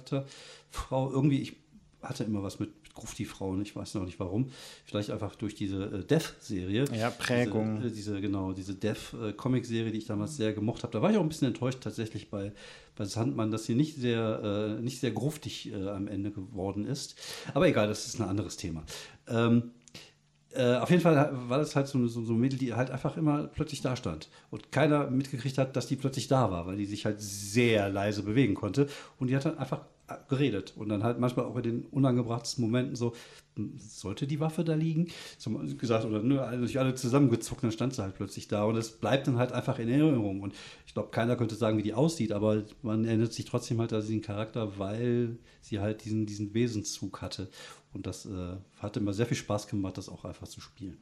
[0.01, 1.11] Grufti-Charakter-Frau.
[1.11, 1.57] Irgendwie, ich
[2.03, 3.62] hatte immer was mit, mit Grufti-Frauen.
[3.62, 4.49] Ich weiß noch nicht warum.
[4.84, 6.84] Vielleicht einfach durch diese äh, Death-Serie.
[6.94, 7.80] Ja, Prägung.
[7.82, 10.92] Diese, äh, diese genau, diese Death-Comic-Serie, die ich damals sehr gemocht habe.
[10.92, 12.53] Da war ich auch ein bisschen enttäuscht tatsächlich bei,
[12.97, 17.16] bei Sandmann, dass sie nicht sehr, äh, nicht sehr gruftig äh, am Ende geworden ist.
[17.55, 18.84] Aber egal, das ist ein anderes Thema.
[19.28, 19.70] Ähm,
[20.55, 22.90] äh, auf jeden Fall war das halt so, eine- so, so ein Mädel, die halt
[22.90, 24.30] einfach immer plötzlich da stand.
[24.51, 28.22] Und keiner mitgekriegt hat, dass die plötzlich da war, weil die sich halt sehr leise
[28.22, 28.88] bewegen konnte.
[29.18, 29.82] Und die hat dann einfach
[30.28, 30.74] geredet.
[30.76, 33.14] Und dann halt manchmal auch in den unangebrachtesten Momenten so,
[33.57, 35.09] hm, sollte die Waffe da liegen?
[35.38, 38.64] So gesagt, oder ne, sich alle zusammengezuckt, dann stand sie halt plötzlich da.
[38.64, 40.40] Und es bleibt dann halt einfach in Erinnerung.
[40.40, 40.54] Und
[40.86, 44.00] ich glaube, keiner könnte sagen, wie die aussieht, aber man erinnert sich trotzdem halt an
[44.00, 47.48] diesen Charakter, weil sie halt diesen, diesen Wesenszug hatte.
[47.92, 50.98] Und das äh, hat immer sehr viel Spaß gemacht, das auch einfach zu spielen.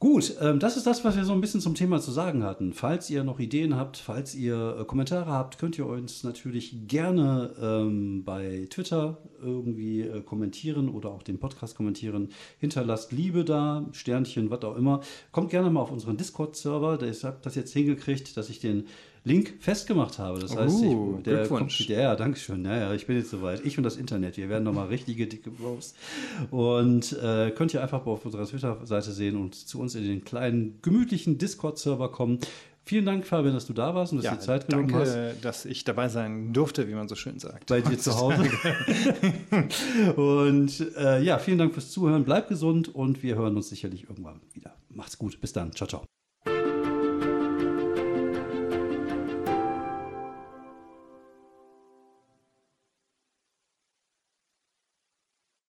[0.00, 2.74] Gut, ähm, das ist das, was wir so ein bisschen zum Thema zu sagen hatten.
[2.74, 7.54] Falls ihr noch Ideen habt, falls ihr äh, Kommentare habt, könnt ihr uns natürlich gerne
[7.58, 12.28] ähm, bei Twitter irgendwie äh, kommentieren oder auch den Podcast kommentieren.
[12.58, 15.00] Hinterlasst Liebe da, Sternchen, was auch immer.
[15.32, 17.00] Kommt gerne mal auf unseren Discord-Server.
[17.02, 18.86] Ich habe das jetzt hingekriegt, dass ich den
[19.26, 20.38] Link festgemacht habe.
[20.38, 21.78] Das heißt, Oh, ich, der Glückwunsch.
[21.78, 22.64] kommt, ja, ja, danke schön.
[22.64, 23.64] Ja, ja, ich bin jetzt soweit.
[23.64, 25.94] Ich und das Internet, wir werden nochmal richtige dicke Bros.
[26.50, 30.78] Und äh, könnt ihr einfach auf unserer Twitter-Seite sehen und zu uns in den kleinen,
[30.82, 32.38] gemütlichen Discord-Server kommen.
[32.86, 35.30] Vielen Dank, Fabian, dass du da warst und dass Ja, du die Zeit genommen danke,
[35.32, 35.42] hast.
[35.42, 37.64] dass ich dabei sein durfte, wie man so schön sagt.
[37.70, 38.42] Bei dir zu Hause.
[40.16, 42.24] und äh, ja, vielen Dank fürs Zuhören.
[42.24, 44.74] Bleibt gesund und wir hören uns sicherlich irgendwann wieder.
[44.90, 45.40] Macht's gut.
[45.40, 45.72] Bis dann.
[45.72, 46.04] Ciao, ciao.